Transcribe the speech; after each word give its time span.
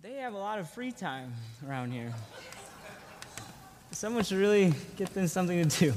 They 0.00 0.14
have 0.14 0.34
a 0.34 0.38
lot 0.38 0.60
of 0.60 0.70
free 0.70 0.92
time 0.92 1.32
around 1.68 1.90
here. 1.90 2.14
Someone 3.90 4.22
should 4.22 4.38
really 4.38 4.72
get 4.96 5.12
them 5.12 5.26
something 5.26 5.68
to 5.68 5.78
do. 5.78 5.92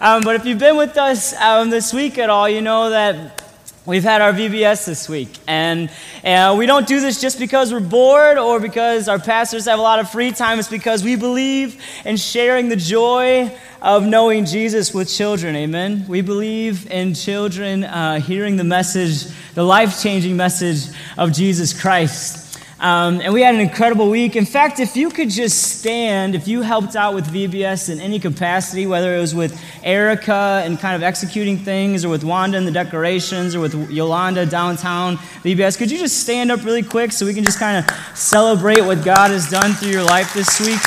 Um, 0.00 0.22
but 0.22 0.36
if 0.36 0.46
you've 0.46 0.60
been 0.60 0.76
with 0.76 0.96
us 0.96 1.34
um, 1.34 1.68
this 1.68 1.92
week 1.92 2.18
at 2.18 2.30
all, 2.30 2.48
you 2.48 2.60
know 2.60 2.90
that 2.90 3.42
We've 3.84 4.04
had 4.04 4.22
our 4.22 4.32
VBS 4.32 4.86
this 4.86 5.08
week, 5.08 5.28
and 5.48 5.90
uh, 6.22 6.54
we 6.56 6.66
don't 6.66 6.86
do 6.86 7.00
this 7.00 7.20
just 7.20 7.40
because 7.40 7.72
we're 7.72 7.80
bored 7.80 8.38
or 8.38 8.60
because 8.60 9.08
our 9.08 9.18
pastors 9.18 9.64
have 9.64 9.80
a 9.80 9.82
lot 9.82 9.98
of 9.98 10.08
free 10.08 10.30
time. 10.30 10.60
It's 10.60 10.68
because 10.68 11.02
we 11.02 11.16
believe 11.16 11.82
in 12.04 12.16
sharing 12.16 12.68
the 12.68 12.76
joy 12.76 13.52
of 13.80 14.06
knowing 14.06 14.44
Jesus 14.44 14.94
with 14.94 15.10
children. 15.10 15.56
Amen. 15.56 16.04
We 16.06 16.20
believe 16.20 16.88
in 16.92 17.14
children 17.14 17.82
uh, 17.82 18.20
hearing 18.20 18.56
the 18.56 18.62
message, 18.62 19.24
the 19.54 19.64
life 19.64 20.00
changing 20.00 20.36
message 20.36 20.94
of 21.18 21.32
Jesus 21.32 21.72
Christ. 21.72 22.41
Um, 22.82 23.20
and 23.20 23.32
we 23.32 23.42
had 23.42 23.54
an 23.54 23.60
incredible 23.60 24.10
week. 24.10 24.34
In 24.34 24.44
fact, 24.44 24.80
if 24.80 24.96
you 24.96 25.08
could 25.08 25.30
just 25.30 25.78
stand, 25.78 26.34
if 26.34 26.48
you 26.48 26.62
helped 26.62 26.96
out 26.96 27.14
with 27.14 27.28
VBS 27.28 27.88
in 27.88 28.00
any 28.00 28.18
capacity, 28.18 28.88
whether 28.88 29.14
it 29.16 29.20
was 29.20 29.36
with 29.36 29.56
Erica 29.84 30.62
and 30.64 30.76
kind 30.80 30.96
of 30.96 31.02
executing 31.04 31.58
things, 31.58 32.04
or 32.04 32.08
with 32.08 32.24
Wanda 32.24 32.58
and 32.58 32.66
the 32.66 32.72
decorations, 32.72 33.54
or 33.54 33.60
with 33.60 33.88
Yolanda 33.88 34.46
downtown 34.46 35.16
VBS, 35.44 35.78
could 35.78 35.92
you 35.92 35.98
just 35.98 36.24
stand 36.24 36.50
up 36.50 36.64
really 36.64 36.82
quick 36.82 37.12
so 37.12 37.24
we 37.24 37.34
can 37.34 37.44
just 37.44 37.60
kind 37.60 37.78
of 37.78 38.18
celebrate 38.18 38.80
what 38.80 39.04
God 39.04 39.30
has 39.30 39.48
done 39.48 39.74
through 39.74 39.92
your 39.92 40.02
life 40.02 40.34
this 40.34 40.58
week? 40.58 40.82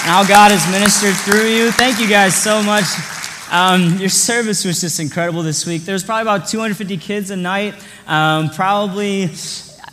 And 0.00 0.12
how 0.12 0.24
God 0.26 0.50
has 0.50 0.66
ministered 0.72 1.14
through 1.14 1.46
you. 1.46 1.72
Thank 1.72 2.00
you 2.00 2.08
guys 2.08 2.34
so 2.34 2.62
much. 2.62 2.86
Um, 3.52 3.98
your 3.98 4.08
service 4.08 4.64
was 4.64 4.80
just 4.80 4.98
incredible 4.98 5.42
this 5.42 5.66
week. 5.66 5.82
There 5.82 5.92
was 5.92 6.04
probably 6.04 6.22
about 6.22 6.48
250 6.48 6.96
kids 6.96 7.30
a 7.30 7.36
night, 7.36 7.74
um, 8.06 8.48
probably 8.48 9.28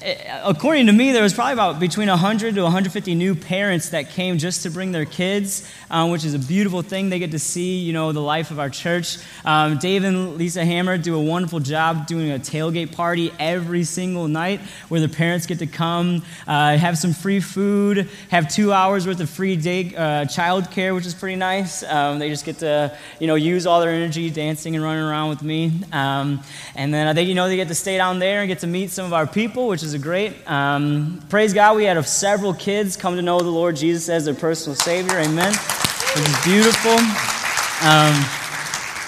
according 0.04 0.88
to 0.88 0.94
me, 0.94 1.12
there 1.12 1.22
was 1.22 1.34
probably 1.34 1.54
about 1.54 1.80
between 1.80 2.07
100 2.07 2.55
to 2.55 2.63
150 2.63 3.16
new 3.16 3.35
parents 3.35 3.90
that 3.90 4.10
came 4.10 4.38
just 4.38 4.63
to 4.63 4.71
bring 4.71 4.91
their 4.91 5.05
kids, 5.05 5.70
um, 5.90 6.10
which 6.12 6.26
is 6.26 6.34
a 6.34 6.40
beautiful 6.40 6.82
thing. 6.82 7.10
They 7.10 7.20
get 7.20 7.32
to 7.32 7.40
see, 7.40 7.77
you 7.80 7.94
know, 7.94 8.12
the 8.12 8.22
life 8.22 8.52
of 8.52 8.60
our 8.60 8.70
church. 8.70 9.18
Um, 9.46 9.77
Dave 9.77 10.04
and 10.04 10.38
Lisa 10.38 10.66
Hammer 10.66 10.98
do 10.98 11.16
a 11.16 11.22
wonderful 11.22 11.60
job 11.60 12.07
doing 12.07 12.32
a 12.32 12.40
tailgate 12.40 12.96
party 12.96 13.32
every 13.40 13.84
single 13.84 14.27
night 14.27 14.60
where 14.90 15.02
the 15.02 15.10
parents 15.10 15.46
get 15.46 15.60
to 15.60 15.68
come, 15.68 16.24
uh, 16.48 16.77
have 16.77 16.98
some 16.98 17.13
free 17.13 17.40
food, 17.40 18.10
have 18.29 18.48
two 18.48 18.74
hours 18.74 19.05
worth 19.05 19.20
of 19.20 19.29
free 19.29 19.55
day 19.55 19.94
uh, 19.96 20.26
child 20.26 20.72
care, 20.72 20.96
which 20.96 21.05
is 21.05 21.13
pretty 21.13 21.35
nice. 21.35 21.84
Um, 21.84 22.20
they 22.20 22.29
just 22.29 22.46
get 22.46 22.60
to, 22.60 22.98
you 23.20 23.27
know, 23.27 23.35
use 23.35 23.68
all 23.68 23.82
their 23.82 23.91
energy 23.91 24.29
dancing 24.29 24.76
and 24.76 24.84
running 24.84 25.04
around 25.04 25.29
with 25.29 25.44
me. 25.44 25.72
Um, 25.91 26.41
and 26.76 26.94
then 26.94 27.16
they, 27.16 27.24
you 27.24 27.35
know, 27.35 27.48
they 27.48 27.55
get 27.55 27.68
to 27.68 27.76
stay 27.76 27.98
down 27.98 28.20
there 28.20 28.40
and 28.40 28.48
get 28.48 28.60
to 28.60 28.68
meet 28.68 28.90
some 28.90 29.05
of 29.05 29.13
our 29.13 29.27
people, 29.27 29.68
which 29.68 29.84
is 29.84 29.91
is 29.94 30.02
great. 30.02 30.50
Um, 30.50 31.22
praise 31.30 31.54
God, 31.54 31.76
we 31.76 31.84
had 31.84 32.04
several 32.06 32.54
kids 32.54 32.96
come 32.96 33.16
to 33.16 33.22
know 33.22 33.40
the 33.40 33.50
Lord 33.50 33.76
Jesus 33.76 34.10
as 34.10 34.26
their 34.26 34.34
personal 34.34 34.76
Savior. 34.76 35.18
Amen. 35.18 35.54
It 35.54 36.20
was 36.20 36.44
beautiful. 36.44 36.92
Um, 36.92 38.16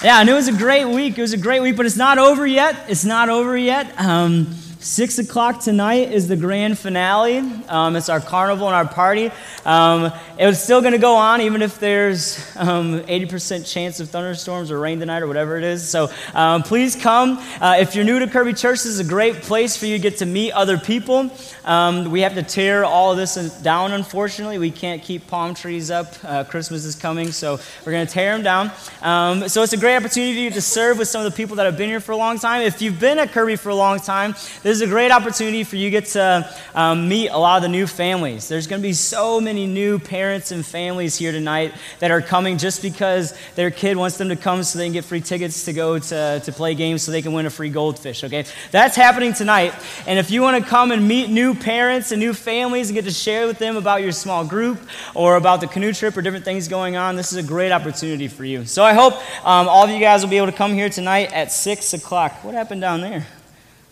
yeah, 0.02 0.20
and 0.20 0.28
it 0.28 0.34
was 0.34 0.48
a 0.48 0.52
great 0.52 0.84
week. 0.84 1.16
It 1.16 1.22
was 1.22 1.32
a 1.32 1.38
great 1.38 1.60
week, 1.60 1.76
but 1.76 1.86
it's 1.86 1.96
not 1.96 2.18
over 2.18 2.46
yet. 2.46 2.76
It's 2.88 3.04
not 3.04 3.28
over 3.28 3.56
yet. 3.56 3.98
Um, 3.98 4.54
Six 4.84 5.18
o'clock 5.18 5.60
tonight 5.60 6.12
is 6.12 6.28
the 6.28 6.36
grand 6.36 6.78
finale. 6.78 7.38
Um, 7.70 7.96
it's 7.96 8.10
our 8.10 8.20
carnival 8.20 8.66
and 8.66 8.76
our 8.76 8.86
party. 8.86 9.30
Um, 9.64 10.12
it's 10.36 10.60
still 10.60 10.82
going 10.82 10.92
to 10.92 10.98
go 10.98 11.16
on, 11.16 11.40
even 11.40 11.62
if 11.62 11.78
there's 11.78 12.38
um, 12.54 13.00
80% 13.00 13.66
chance 13.66 13.98
of 14.00 14.10
thunderstorms 14.10 14.70
or 14.70 14.78
rain 14.78 15.00
tonight 15.00 15.22
or 15.22 15.26
whatever 15.26 15.56
it 15.56 15.64
is. 15.64 15.88
So 15.88 16.10
um, 16.34 16.62
please 16.62 16.96
come. 16.96 17.42
Uh, 17.62 17.76
if 17.78 17.94
you're 17.94 18.04
new 18.04 18.18
to 18.18 18.26
Kirby 18.26 18.52
Church, 18.52 18.82
this 18.82 18.92
is 18.92 18.98
a 18.98 19.04
great 19.04 19.36
place 19.36 19.74
for 19.74 19.86
you 19.86 19.96
to 19.96 20.02
get 20.02 20.18
to 20.18 20.26
meet 20.26 20.52
other 20.52 20.76
people. 20.76 21.30
Um, 21.64 22.10
we 22.10 22.20
have 22.20 22.34
to 22.34 22.42
tear 22.42 22.84
all 22.84 23.10
of 23.10 23.16
this 23.16 23.36
down, 23.62 23.92
unfortunately. 23.92 24.58
We 24.58 24.70
can't 24.70 25.02
keep 25.02 25.26
palm 25.28 25.54
trees 25.54 25.90
up. 25.90 26.12
Uh, 26.22 26.44
Christmas 26.44 26.84
is 26.84 26.94
coming, 26.94 27.32
so 27.32 27.58
we're 27.86 27.92
going 27.92 28.06
to 28.06 28.12
tear 28.12 28.34
them 28.34 28.42
down. 28.42 28.70
Um, 29.00 29.48
so 29.48 29.62
it's 29.62 29.72
a 29.72 29.78
great 29.78 29.96
opportunity 29.96 30.50
to 30.50 30.60
serve 30.60 30.98
with 30.98 31.08
some 31.08 31.24
of 31.24 31.32
the 31.32 31.34
people 31.34 31.56
that 31.56 31.64
have 31.64 31.78
been 31.78 31.88
here 31.88 32.00
for 32.00 32.12
a 32.12 32.18
long 32.18 32.38
time. 32.38 32.60
If 32.60 32.82
you've 32.82 33.00
been 33.00 33.18
at 33.18 33.32
Kirby 33.32 33.56
for 33.56 33.70
a 33.70 33.74
long 33.74 33.98
time, 33.98 34.34
this 34.62 34.73
is 34.74 34.80
a 34.80 34.86
great 34.88 35.12
opportunity 35.12 35.62
for 35.62 35.76
you 35.76 35.88
get 35.88 36.06
to 36.06 36.50
um, 36.74 37.08
meet 37.08 37.28
a 37.28 37.38
lot 37.38 37.58
of 37.58 37.62
the 37.62 37.68
new 37.68 37.86
families. 37.86 38.48
There's 38.48 38.66
going 38.66 38.82
to 38.82 38.86
be 38.86 38.92
so 38.92 39.40
many 39.40 39.66
new 39.66 40.00
parents 40.00 40.50
and 40.50 40.66
families 40.66 41.16
here 41.16 41.30
tonight 41.30 41.72
that 42.00 42.10
are 42.10 42.20
coming 42.20 42.58
just 42.58 42.82
because 42.82 43.38
their 43.54 43.70
kid 43.70 43.96
wants 43.96 44.18
them 44.18 44.30
to 44.30 44.36
come 44.36 44.64
so 44.64 44.80
they 44.80 44.86
can 44.86 44.92
get 44.92 45.04
free 45.04 45.20
tickets 45.20 45.64
to 45.66 45.72
go 45.72 46.00
to, 46.00 46.42
to 46.44 46.52
play 46.52 46.74
games 46.74 47.02
so 47.02 47.12
they 47.12 47.22
can 47.22 47.32
win 47.32 47.46
a 47.46 47.50
free 47.50 47.68
goldfish, 47.68 48.24
okay? 48.24 48.44
That's 48.72 48.96
happening 48.96 49.32
tonight. 49.32 49.72
And 50.08 50.18
if 50.18 50.32
you 50.32 50.42
want 50.42 50.60
to 50.60 50.68
come 50.68 50.90
and 50.90 51.06
meet 51.06 51.30
new 51.30 51.54
parents 51.54 52.10
and 52.10 52.18
new 52.18 52.34
families 52.34 52.88
and 52.88 52.96
get 52.96 53.04
to 53.04 53.12
share 53.12 53.46
with 53.46 53.60
them 53.60 53.76
about 53.76 54.02
your 54.02 54.12
small 54.12 54.44
group 54.44 54.80
or 55.14 55.36
about 55.36 55.60
the 55.60 55.68
canoe 55.68 55.92
trip 55.92 56.16
or 56.16 56.22
different 56.22 56.44
things 56.44 56.66
going 56.66 56.96
on, 56.96 57.14
this 57.14 57.32
is 57.32 57.38
a 57.38 57.46
great 57.46 57.70
opportunity 57.70 58.26
for 58.26 58.44
you. 58.44 58.64
So 58.64 58.82
I 58.82 58.92
hope 58.92 59.14
um, 59.46 59.68
all 59.68 59.84
of 59.84 59.90
you 59.90 60.00
guys 60.00 60.22
will 60.22 60.30
be 60.30 60.38
able 60.38 60.48
to 60.48 60.52
come 60.52 60.74
here 60.74 60.88
tonight 60.88 61.32
at 61.32 61.52
6 61.52 61.94
o'clock. 61.94 62.42
What 62.42 62.54
happened 62.54 62.80
down 62.80 63.00
there? 63.00 63.24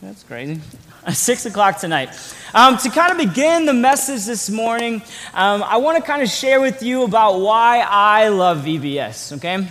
That's 0.02 0.24
crazy. 0.24 0.60
6 1.12 1.46
o'clock 1.46 1.78
tonight. 1.78 2.10
Um, 2.52 2.76
to 2.78 2.90
kind 2.90 3.12
of 3.12 3.18
begin 3.18 3.66
the 3.66 3.72
message 3.72 4.24
this 4.26 4.50
morning, 4.50 5.00
um, 5.32 5.62
I 5.62 5.76
want 5.76 5.96
to 5.96 6.02
kind 6.02 6.22
of 6.22 6.28
share 6.28 6.60
with 6.60 6.82
you 6.82 7.04
about 7.04 7.38
why 7.38 7.86
I 7.88 8.26
love 8.26 8.64
VBS, 8.64 9.36
okay? 9.36 9.68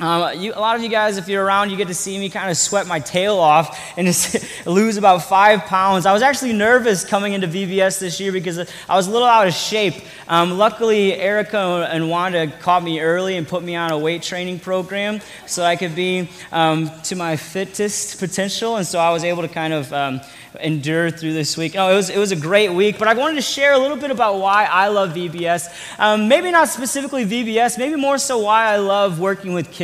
Um, 0.00 0.40
you, 0.40 0.52
a 0.52 0.58
lot 0.58 0.74
of 0.74 0.82
you 0.82 0.88
guys, 0.88 1.18
if 1.18 1.28
you're 1.28 1.44
around, 1.44 1.70
you 1.70 1.76
get 1.76 1.86
to 1.86 1.94
see 1.94 2.18
me 2.18 2.28
kind 2.28 2.50
of 2.50 2.56
sweat 2.56 2.88
my 2.88 2.98
tail 2.98 3.38
off 3.38 3.78
and 3.96 4.08
lose 4.66 4.96
about 4.96 5.22
five 5.22 5.62
pounds. 5.66 6.04
I 6.04 6.12
was 6.12 6.20
actually 6.20 6.52
nervous 6.52 7.04
coming 7.04 7.32
into 7.32 7.46
VBS 7.46 8.00
this 8.00 8.18
year 8.18 8.32
because 8.32 8.58
I 8.88 8.96
was 8.96 9.06
a 9.06 9.10
little 9.12 9.28
out 9.28 9.46
of 9.46 9.54
shape. 9.54 9.94
Um, 10.26 10.58
luckily, 10.58 11.14
Erica 11.14 11.88
and 11.90 12.10
Wanda 12.10 12.48
caught 12.48 12.82
me 12.82 13.00
early 13.00 13.36
and 13.36 13.46
put 13.46 13.62
me 13.62 13.76
on 13.76 13.92
a 13.92 13.98
weight 13.98 14.22
training 14.22 14.58
program 14.58 15.20
so 15.46 15.62
I 15.62 15.76
could 15.76 15.94
be 15.94 16.28
um, 16.50 16.90
to 17.04 17.14
my 17.14 17.36
fittest 17.36 18.18
potential. 18.18 18.76
And 18.76 18.86
so 18.86 18.98
I 18.98 19.10
was 19.10 19.22
able 19.22 19.42
to 19.42 19.48
kind 19.48 19.72
of 19.72 19.92
um, 19.92 20.20
endure 20.60 21.10
through 21.10 21.32
this 21.32 21.56
week. 21.56 21.74
Oh, 21.76 21.92
it 21.92 21.94
was, 21.94 22.10
it 22.10 22.18
was 22.18 22.32
a 22.32 22.36
great 22.36 22.72
week, 22.72 22.98
but 22.98 23.08
I 23.08 23.14
wanted 23.14 23.36
to 23.36 23.42
share 23.42 23.72
a 23.72 23.78
little 23.78 23.96
bit 23.96 24.10
about 24.10 24.38
why 24.38 24.64
I 24.64 24.88
love 24.88 25.10
VBS. 25.10 25.98
Um, 25.98 26.28
maybe 26.28 26.50
not 26.50 26.68
specifically 26.68 27.24
VBS, 27.24 27.78
maybe 27.78 27.96
more 27.96 28.18
so 28.18 28.38
why 28.38 28.72
I 28.72 28.76
love 28.76 29.20
working 29.20 29.54
with 29.54 29.70
kids. 29.70 29.83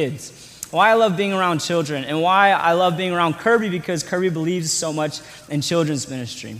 Why 0.70 0.90
I 0.90 0.94
love 0.94 1.16
being 1.16 1.32
around 1.32 1.60
children, 1.60 2.04
and 2.04 2.22
why 2.22 2.50
I 2.50 2.72
love 2.72 2.96
being 2.96 3.12
around 3.12 3.34
Kirby 3.34 3.68
because 3.68 4.02
Kirby 4.02 4.28
believes 4.28 4.70
so 4.72 4.92
much 4.92 5.20
in 5.48 5.60
children's 5.60 6.08
ministry. 6.08 6.56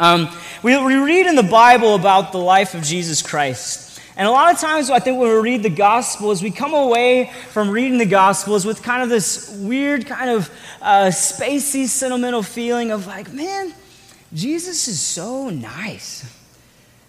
Um, 0.00 0.28
we, 0.62 0.76
we 0.82 0.96
read 0.96 1.26
in 1.26 1.36
the 1.36 1.42
Bible 1.42 1.94
about 1.94 2.32
the 2.32 2.38
life 2.38 2.74
of 2.74 2.82
Jesus 2.82 3.22
Christ. 3.22 4.00
And 4.16 4.26
a 4.26 4.30
lot 4.30 4.54
of 4.54 4.58
times, 4.58 4.88
I 4.88 4.98
think 4.98 5.18
when 5.18 5.28
we 5.28 5.38
read 5.38 5.62
the 5.62 5.70
Gospels, 5.70 6.42
we 6.42 6.50
come 6.50 6.72
away 6.72 7.30
from 7.50 7.70
reading 7.70 7.98
the 7.98 8.06
Gospels 8.06 8.64
with 8.64 8.82
kind 8.82 9.02
of 9.02 9.10
this 9.10 9.50
weird, 9.50 10.06
kind 10.06 10.30
of 10.30 10.50
uh, 10.80 11.06
spacey, 11.06 11.86
sentimental 11.86 12.42
feeling 12.42 12.90
of 12.90 13.06
like, 13.06 13.30
man, 13.32 13.74
Jesus 14.32 14.88
is 14.88 15.00
so 15.00 15.50
nice. 15.50 16.24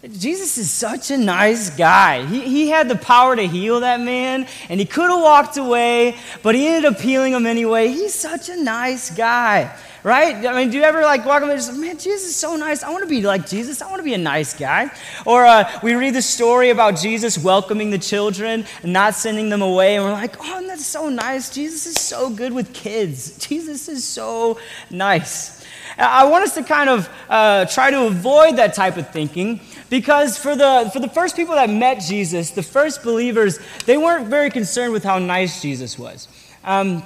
Jesus 0.04 0.58
is 0.58 0.70
such 0.70 1.10
a 1.10 1.18
nice 1.18 1.72
guy. 1.72 2.26
He, 2.26 2.42
he 2.42 2.70
had 2.70 2.88
the 2.88 2.96
power 2.96 3.36
to 3.36 3.48
heal 3.48 3.80
that 3.80 4.00
man, 4.00 4.48
and 4.70 4.80
he 4.80 4.86
could 4.86 5.10
have 5.10 5.22
walked 5.22 5.58
away, 5.58 6.16
but 6.44 6.56
he 6.56 6.68
ended 6.68 6.94
up 6.94 7.00
healing 7.00 7.34
him 7.34 7.46
anyway. 7.46 7.88
He's 7.88 8.14
such 8.14 8.50
a 8.50 8.56
nice 8.56 9.10
guy 9.10 9.76
right? 10.08 10.46
I 10.46 10.56
mean, 10.56 10.70
do 10.70 10.78
you 10.78 10.84
ever 10.84 11.02
like 11.02 11.26
walk 11.26 11.44
up 11.44 11.50
and 11.50 11.60
just, 11.60 11.78
man, 11.78 11.98
Jesus 11.98 12.30
is 12.30 12.36
so 12.36 12.56
nice. 12.56 12.82
I 12.82 12.92
want 12.92 13.04
to 13.04 13.10
be 13.10 13.22
like 13.22 13.46
Jesus. 13.46 13.82
I 13.82 13.88
want 13.88 14.00
to 14.00 14.04
be 14.04 14.14
a 14.14 14.18
nice 14.18 14.54
guy. 14.54 14.90
Or 15.26 15.46
uh, 15.46 15.70
we 15.84 15.96
read 15.96 16.16
the 16.16 16.22
story 16.22 16.70
about 16.70 16.96
Jesus 16.96 17.38
welcoming 17.38 17.90
the 17.90 17.98
children 17.98 18.66
and 18.84 18.94
not 18.94 19.16
sending 19.16 19.50
them 19.50 19.62
away, 19.62 19.98
and 19.98 20.06
we're 20.06 20.14
like, 20.14 20.36
oh, 20.40 20.66
that's 20.66 20.86
so 20.86 21.10
nice. 21.10 21.50
Jesus 21.50 21.88
is 21.88 21.96
so 22.02 22.30
good 22.30 22.54
with 22.54 22.74
kids. 22.74 23.38
Jesus 23.48 23.90
is 23.90 24.06
so 24.06 24.60
nice. 24.90 25.66
I 25.98 26.26
want 26.26 26.44
us 26.44 26.54
to 26.54 26.64
kind 26.64 26.90
of 26.90 27.10
uh, 27.28 27.66
try 27.66 27.92
to 27.92 28.06
avoid 28.06 28.58
that 28.58 28.76
type 28.76 28.98
of 28.98 29.10
thinking 29.12 29.60
because 29.90 30.38
for 30.38 30.56
the, 30.56 30.90
for 30.92 31.00
the 31.00 31.10
first 31.10 31.36
people 31.36 31.56
that 31.56 31.70
met 31.70 32.02
Jesus, 32.02 32.52
the 32.52 32.64
first 32.64 33.04
believers, 33.04 33.60
they 33.86 33.98
weren't 33.98 34.28
very 34.28 34.50
concerned 34.50 34.94
with 34.94 35.04
how 35.04 35.20
nice 35.20 35.62
Jesus 35.62 35.98
was. 35.98 36.28
Um, 36.64 37.04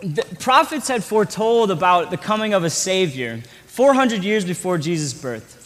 the 0.00 0.24
prophets 0.40 0.88
had 0.88 1.04
foretold 1.04 1.70
about 1.70 2.10
the 2.10 2.16
coming 2.16 2.54
of 2.54 2.64
a 2.64 2.70
Savior 2.70 3.42
400 3.66 4.24
years 4.24 4.44
before 4.44 4.78
Jesus' 4.78 5.14
birth. 5.14 5.58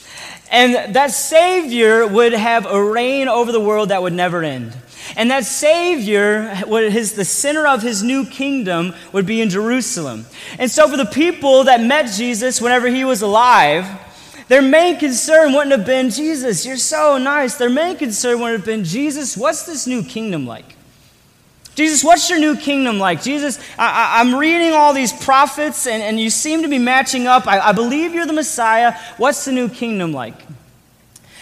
And 0.50 0.94
that 0.94 1.10
Savior 1.10 2.06
would 2.06 2.32
have 2.32 2.66
a 2.66 2.82
reign 2.82 3.28
over 3.28 3.50
the 3.50 3.60
world 3.60 3.88
that 3.88 4.02
would 4.02 4.12
never 4.12 4.44
end. 4.44 4.76
And 5.16 5.30
that 5.30 5.44
Savior, 5.44 6.48
his, 6.54 7.14
the 7.14 7.24
center 7.24 7.66
of 7.66 7.82
his 7.82 8.02
new 8.02 8.24
kingdom, 8.26 8.94
would 9.12 9.26
be 9.26 9.40
in 9.40 9.50
Jerusalem. 9.50 10.26
And 10.58 10.70
so, 10.70 10.88
for 10.88 10.96
the 10.96 11.04
people 11.04 11.64
that 11.64 11.80
met 11.80 12.12
Jesus 12.12 12.60
whenever 12.60 12.88
he 12.88 13.04
was 13.04 13.22
alive, 13.22 13.86
their 14.48 14.62
main 14.62 14.98
concern 14.98 15.52
wouldn't 15.52 15.72
have 15.72 15.84
been, 15.84 16.10
Jesus, 16.10 16.64
you're 16.64 16.76
so 16.76 17.18
nice. 17.18 17.56
Their 17.56 17.70
main 17.70 17.96
concern 17.96 18.40
would 18.40 18.52
have 18.52 18.64
been, 18.64 18.84
Jesus, 18.84 19.36
what's 19.36 19.66
this 19.66 19.86
new 19.86 20.04
kingdom 20.04 20.46
like? 20.46 20.76
Jesus, 21.74 22.02
what's 22.02 22.30
your 22.30 22.38
new 22.38 22.56
kingdom 22.56 22.98
like? 22.98 23.22
Jesus, 23.22 23.58
I, 23.78 24.20
am 24.20 24.34
reading 24.34 24.72
all 24.72 24.94
these 24.94 25.12
prophets 25.12 25.86
and, 25.86 26.02
and 26.02 26.18
you 26.18 26.30
seem 26.30 26.62
to 26.62 26.68
be 26.68 26.78
matching 26.78 27.26
up. 27.26 27.46
I, 27.46 27.58
I 27.60 27.72
believe 27.72 28.14
you're 28.14 28.24
the 28.24 28.32
Messiah. 28.32 28.94
What's 29.18 29.44
the 29.44 29.52
new 29.52 29.68
kingdom 29.68 30.12
like? 30.12 30.40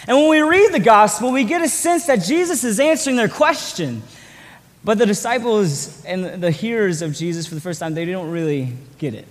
And 0.07 0.17
when 0.17 0.29
we 0.29 0.41
read 0.41 0.73
the 0.73 0.79
gospel, 0.79 1.31
we 1.31 1.45
get 1.45 1.61
a 1.61 1.69
sense 1.69 2.07
that 2.07 2.17
Jesus 2.17 2.63
is 2.63 2.79
answering 2.79 3.15
their 3.15 3.29
question. 3.29 4.03
But 4.83 4.97
the 4.97 5.05
disciples 5.05 6.03
and 6.05 6.43
the 6.43 6.51
hearers 6.51 7.01
of 7.01 7.13
Jesus 7.13 7.47
for 7.47 7.55
the 7.55 7.61
first 7.61 7.79
time, 7.79 7.93
they 7.93 8.05
don't 8.05 8.29
really 8.29 8.73
get 8.97 9.13
it. 9.13 9.27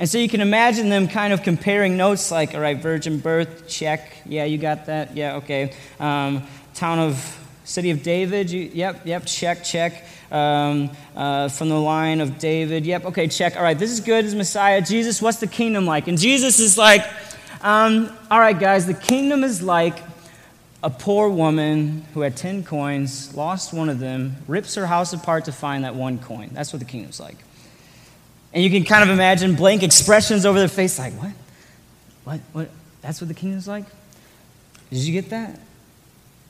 And 0.00 0.08
so 0.08 0.18
you 0.18 0.28
can 0.28 0.40
imagine 0.40 0.88
them 0.88 1.06
kind 1.06 1.32
of 1.32 1.42
comparing 1.42 1.96
notes 1.96 2.30
like, 2.32 2.54
all 2.54 2.60
right, 2.60 2.76
virgin 2.76 3.20
birth, 3.20 3.68
check. 3.68 4.12
Yeah, 4.26 4.44
you 4.44 4.58
got 4.58 4.86
that. 4.86 5.16
Yeah, 5.16 5.36
okay. 5.36 5.72
Um, 6.00 6.42
town 6.74 6.98
of 6.98 7.40
City 7.64 7.90
of 7.90 8.02
David, 8.02 8.50
you, 8.50 8.70
yep, 8.74 9.06
yep, 9.06 9.24
check, 9.24 9.62
check. 9.62 10.04
Um, 10.32 10.90
uh, 11.14 11.48
from 11.48 11.68
the 11.68 11.78
line 11.78 12.20
of 12.20 12.38
David, 12.38 12.84
yep, 12.84 13.04
okay, 13.04 13.28
check. 13.28 13.56
All 13.56 13.62
right, 13.62 13.78
this 13.78 13.92
is 13.92 14.00
good, 14.00 14.24
this 14.24 14.32
is 14.32 14.34
Messiah. 14.34 14.82
Jesus, 14.82 15.22
what's 15.22 15.38
the 15.38 15.46
kingdom 15.46 15.86
like? 15.86 16.08
And 16.08 16.18
Jesus 16.18 16.58
is 16.58 16.76
like, 16.76 17.08
um, 17.62 18.12
all 18.30 18.40
right, 18.40 18.58
guys, 18.58 18.86
the 18.86 18.94
kingdom 18.94 19.44
is 19.44 19.62
like 19.62 20.02
a 20.82 20.90
poor 20.90 21.30
woman 21.30 22.04
who 22.12 22.20
had 22.20 22.36
10 22.36 22.64
coins, 22.64 23.34
lost 23.34 23.72
one 23.72 23.88
of 23.88 24.00
them, 24.00 24.36
rips 24.48 24.74
her 24.74 24.86
house 24.86 25.12
apart 25.12 25.46
to 25.46 25.52
find 25.52 25.84
that 25.84 25.94
one 25.94 26.18
coin. 26.18 26.50
That's 26.52 26.72
what 26.72 26.80
the 26.80 26.84
kingdom's 26.84 27.20
like. 27.20 27.36
And 28.54 28.62
you 28.62 28.70
can 28.70 28.84
kind 28.84 29.02
of 29.02 29.10
imagine 29.10 29.56
blank 29.56 29.82
expressions 29.82 30.46
over 30.46 30.58
their 30.58 30.68
face 30.68 30.98
like, 30.98 31.12
what? 31.14 31.32
What? 32.22 32.40
What? 32.52 32.70
That's 33.02 33.20
what 33.20 33.28
the 33.28 33.34
kingdom's 33.34 33.68
like? 33.68 33.84
Did 34.90 35.00
you 35.00 35.12
get 35.12 35.30
that? 35.30 35.60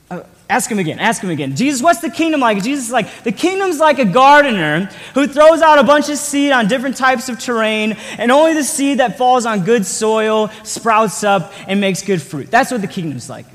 Uh, 0.09 0.21
ask 0.47 0.69
him 0.69 0.77
again. 0.77 0.99
Ask 0.99 1.23
him 1.23 1.31
again. 1.31 1.55
Jesus, 1.55 1.81
what's 1.81 1.99
the 1.99 2.11
kingdom 2.11 2.39
like? 2.39 2.61
Jesus 2.63 2.85
is 2.85 2.91
like, 2.91 3.23
the 3.23 3.31
kingdom's 3.31 3.79
like 3.79 3.97
a 3.97 4.05
gardener 4.05 4.85
who 5.15 5.25
throws 5.25 5.63
out 5.63 5.79
a 5.79 5.83
bunch 5.83 6.09
of 6.09 6.17
seed 6.17 6.51
on 6.51 6.67
different 6.67 6.95
types 6.95 7.27
of 7.27 7.39
terrain, 7.39 7.93
and 8.19 8.31
only 8.31 8.53
the 8.53 8.63
seed 8.63 8.99
that 8.99 9.17
falls 9.17 9.47
on 9.47 9.65
good 9.65 9.83
soil 9.83 10.49
sprouts 10.63 11.23
up 11.23 11.53
and 11.67 11.81
makes 11.81 12.03
good 12.03 12.21
fruit. 12.21 12.51
That's 12.51 12.69
what 12.69 12.81
the 12.81 12.87
kingdom's 12.87 13.31
like. 13.31 13.47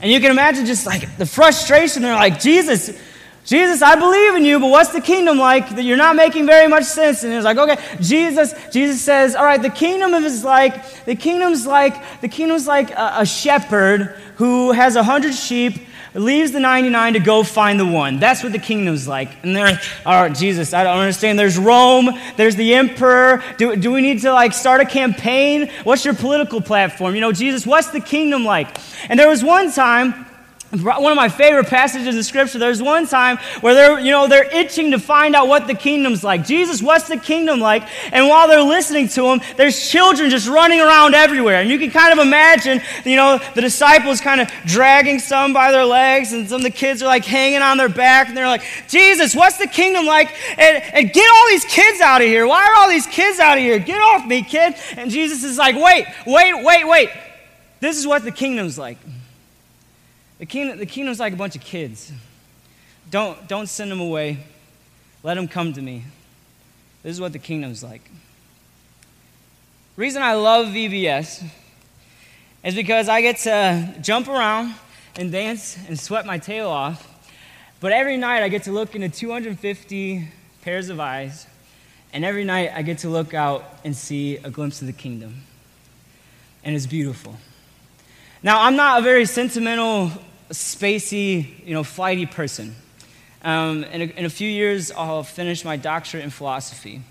And 0.00 0.12
you 0.12 0.20
can 0.20 0.30
imagine 0.30 0.64
just 0.64 0.86
like 0.86 1.16
the 1.18 1.26
frustration. 1.26 2.02
They're 2.02 2.14
like, 2.14 2.38
Jesus, 2.38 2.96
Jesus, 3.44 3.82
I 3.82 3.96
believe 3.96 4.36
in 4.36 4.44
you, 4.44 4.60
but 4.60 4.68
what's 4.70 4.90
the 4.90 5.00
kingdom 5.00 5.38
like? 5.38 5.74
That 5.74 5.82
you're 5.82 5.96
not 5.96 6.14
making 6.14 6.46
very 6.46 6.68
much 6.68 6.84
sense. 6.84 7.24
And 7.24 7.32
it's 7.32 7.44
like, 7.44 7.56
okay, 7.56 7.78
Jesus, 8.00 8.54
Jesus 8.70 9.00
says, 9.00 9.34
all 9.34 9.44
right, 9.44 9.60
the 9.60 9.70
kingdom 9.70 10.12
is 10.14 10.44
like, 10.44 11.04
the 11.04 11.14
kingdom's 11.16 11.66
like, 11.66 12.20
the 12.20 12.28
kingdom's 12.28 12.66
like 12.66 12.90
a, 12.90 13.16
a 13.18 13.26
shepherd 13.26 14.14
who 14.36 14.72
has 14.72 14.94
a 14.94 15.02
hundred 15.02 15.34
sheep, 15.34 15.80
leaves 16.14 16.52
the 16.52 16.60
99 16.60 17.14
to 17.14 17.20
go 17.20 17.42
find 17.42 17.78
the 17.78 17.86
one. 17.86 18.18
That's 18.18 18.42
what 18.42 18.52
the 18.52 18.58
kingdom's 18.58 19.06
like. 19.06 19.30
And 19.42 19.54
they're, 19.54 19.72
like, 19.72 19.80
all 20.04 20.22
right, 20.22 20.34
Jesus, 20.34 20.74
I 20.74 20.84
don't 20.84 20.98
understand. 20.98 21.38
There's 21.38 21.58
Rome, 21.58 22.10
there's 22.36 22.56
the 22.56 22.74
emperor. 22.74 23.42
Do, 23.58 23.76
do 23.76 23.92
we 23.92 24.00
need 24.00 24.20
to 24.22 24.32
like 24.32 24.52
start 24.52 24.80
a 24.80 24.84
campaign? 24.86 25.70
What's 25.84 26.04
your 26.04 26.14
political 26.14 26.60
platform? 26.60 27.14
You 27.14 27.20
know, 27.20 27.32
Jesus, 27.32 27.66
what's 27.66 27.88
the 27.88 28.00
kingdom 28.00 28.44
like? 28.44 28.78
And 29.08 29.18
there 29.18 29.28
was 29.28 29.44
one 29.44 29.72
time, 29.72 30.26
one 30.70 31.10
of 31.10 31.16
my 31.16 31.28
favorite 31.28 31.66
passages 31.66 32.14
in 32.14 32.22
scripture 32.22 32.56
there's 32.56 32.80
one 32.80 33.04
time 33.04 33.38
where 33.60 33.74
they're 33.74 33.98
you 33.98 34.12
know 34.12 34.28
they're 34.28 34.48
itching 34.54 34.92
to 34.92 35.00
find 35.00 35.34
out 35.34 35.48
what 35.48 35.66
the 35.66 35.74
kingdom's 35.74 36.22
like. 36.22 36.46
Jesus 36.46 36.80
what's 36.80 37.08
the 37.08 37.16
kingdom 37.16 37.58
like? 37.58 37.82
And 38.12 38.28
while 38.28 38.46
they're 38.46 38.62
listening 38.62 39.08
to 39.08 39.26
him 39.26 39.40
there's 39.56 39.90
children 39.90 40.30
just 40.30 40.46
running 40.48 40.80
around 40.80 41.14
everywhere. 41.14 41.60
And 41.60 41.68
you 41.68 41.78
can 41.78 41.90
kind 41.90 42.12
of 42.12 42.24
imagine 42.24 42.80
you 43.04 43.16
know 43.16 43.40
the 43.54 43.60
disciples 43.60 44.20
kind 44.20 44.40
of 44.40 44.48
dragging 44.64 45.18
some 45.18 45.52
by 45.52 45.72
their 45.72 45.84
legs 45.84 46.32
and 46.32 46.48
some 46.48 46.58
of 46.58 46.62
the 46.62 46.70
kids 46.70 47.02
are 47.02 47.06
like 47.06 47.24
hanging 47.24 47.62
on 47.62 47.76
their 47.76 47.88
back 47.88 48.28
and 48.28 48.36
they're 48.36 48.46
like 48.46 48.62
jesus 48.86 49.34
what's 49.34 49.58
the 49.58 49.66
kingdom 49.66 50.06
like? 50.06 50.32
And, 50.56 50.82
and 50.94 51.12
get 51.12 51.28
all 51.34 51.48
these 51.48 51.64
kids 51.64 52.00
out 52.00 52.20
of 52.20 52.28
here. 52.28 52.46
Why 52.46 52.64
are 52.64 52.74
all 52.76 52.88
these 52.88 53.06
kids 53.08 53.40
out 53.40 53.58
of 53.58 53.64
here? 53.64 53.80
Get 53.80 54.00
off 54.00 54.24
me 54.24 54.42
kid. 54.42 54.74
And 54.96 55.10
jesus 55.10 55.42
is 55.42 55.58
like 55.58 55.74
wait 55.74 56.06
wait 56.28 56.62
wait 56.62 56.86
wait. 56.86 57.10
This 57.80 57.98
is 57.98 58.06
what 58.06 58.22
the 58.22 58.30
kingdom's 58.30 58.78
like 58.78 58.98
the, 60.40 60.46
kingdom, 60.46 60.78
the 60.78 60.86
kingdom's 60.86 61.20
like 61.20 61.34
a 61.34 61.36
bunch 61.36 61.54
of 61.54 61.62
kids. 61.62 62.12
Don't, 63.10 63.46
don't 63.46 63.68
send 63.68 63.90
them 63.90 64.00
away. 64.00 64.38
Let 65.22 65.34
them 65.34 65.46
come 65.46 65.72
to 65.74 65.82
me. 65.82 66.04
This 67.02 67.12
is 67.12 67.20
what 67.20 67.32
the 67.32 67.38
kingdom's 67.38 67.84
like. 67.84 68.10
Reason 69.96 70.22
I 70.22 70.32
love 70.32 70.68
VBS 70.68 71.44
is 72.64 72.74
because 72.74 73.08
I 73.08 73.20
get 73.20 73.36
to 73.38 73.94
jump 74.00 74.28
around 74.28 74.74
and 75.16 75.30
dance 75.30 75.76
and 75.88 76.00
sweat 76.00 76.24
my 76.24 76.38
tail 76.38 76.68
off. 76.70 77.06
But 77.80 77.92
every 77.92 78.16
night 78.16 78.42
I 78.42 78.48
get 78.48 78.62
to 78.62 78.72
look 78.72 78.94
into 78.94 79.10
250 79.10 80.28
pairs 80.62 80.88
of 80.88 81.00
eyes. 81.00 81.46
And 82.14 82.24
every 82.24 82.44
night 82.44 82.72
I 82.74 82.80
get 82.80 82.98
to 82.98 83.08
look 83.08 83.34
out 83.34 83.64
and 83.84 83.94
see 83.94 84.38
a 84.38 84.50
glimpse 84.50 84.80
of 84.80 84.86
the 84.86 84.92
kingdom. 84.94 85.42
And 86.64 86.74
it's 86.74 86.86
beautiful. 86.86 87.36
Now, 88.42 88.62
I'm 88.62 88.76
not 88.76 89.00
a 89.00 89.02
very 89.02 89.26
sentimental 89.26 90.10
spacey, 90.50 91.66
you 91.66 91.74
know, 91.74 91.84
flighty 91.84 92.26
person. 92.26 92.74
Um, 93.42 93.84
in, 93.84 94.02
a, 94.02 94.04
in, 94.04 94.24
a, 94.24 94.30
few 94.30 94.48
years, 94.48 94.92
I'll 94.92 95.22
finish 95.22 95.64
my 95.64 95.76
doctorate 95.76 96.24
in 96.24 96.30
philosophy. 96.30 97.02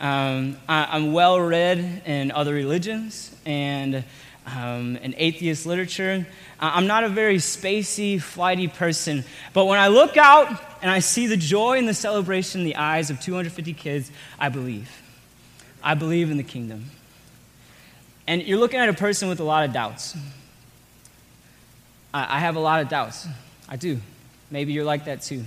Um, 0.00 0.56
I, 0.68 0.96
am 0.96 1.12
well 1.12 1.40
read 1.40 2.02
in 2.04 2.32
other 2.32 2.54
religions 2.54 3.34
and 3.46 4.02
um, 4.46 4.96
in 4.96 5.14
atheist 5.16 5.64
literature. 5.64 6.26
I'm 6.58 6.86
not 6.86 7.04
a 7.04 7.08
very 7.08 7.36
spacey, 7.36 8.20
flighty 8.20 8.68
person, 8.68 9.24
but 9.52 9.66
when 9.66 9.78
I 9.78 9.88
look 9.88 10.16
out 10.16 10.48
and 10.82 10.90
I 10.90 10.98
see 10.98 11.26
the 11.26 11.36
joy 11.36 11.78
and 11.78 11.88
the 11.88 11.94
celebration 11.94 12.62
in 12.62 12.64
the 12.64 12.76
eyes 12.76 13.10
of 13.10 13.20
250 13.20 13.72
kids, 13.74 14.10
I 14.40 14.48
believe. 14.48 14.90
I 15.82 15.94
believe 15.94 16.30
in 16.30 16.36
the 16.36 16.42
kingdom. 16.42 16.86
And 18.26 18.42
you're 18.42 18.58
looking 18.58 18.80
at 18.80 18.88
a 18.88 18.94
person 18.94 19.28
with 19.28 19.38
a 19.38 19.44
lot 19.44 19.64
of 19.64 19.72
doubts. 19.72 20.16
I, 22.16 22.36
I 22.36 22.38
have 22.40 22.56
a 22.56 22.60
lot 22.60 22.80
of 22.80 22.88
doubts. 22.88 23.28
I 23.68 23.76
do. 23.76 24.00
Maybe 24.50 24.72
you're 24.72 24.86
like 24.86 25.04
that 25.04 25.20
too. 25.20 25.44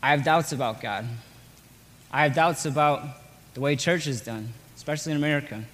I 0.00 0.12
have 0.12 0.24
doubts 0.24 0.52
about 0.52 0.80
God. 0.80 1.04
I 2.12 2.22
have 2.22 2.34
doubts 2.34 2.64
about 2.64 3.02
the 3.54 3.60
way 3.60 3.74
church 3.74 4.06
is 4.06 4.20
done, 4.20 4.52
especially 4.76 5.12
in 5.12 5.18
America. 5.18 5.64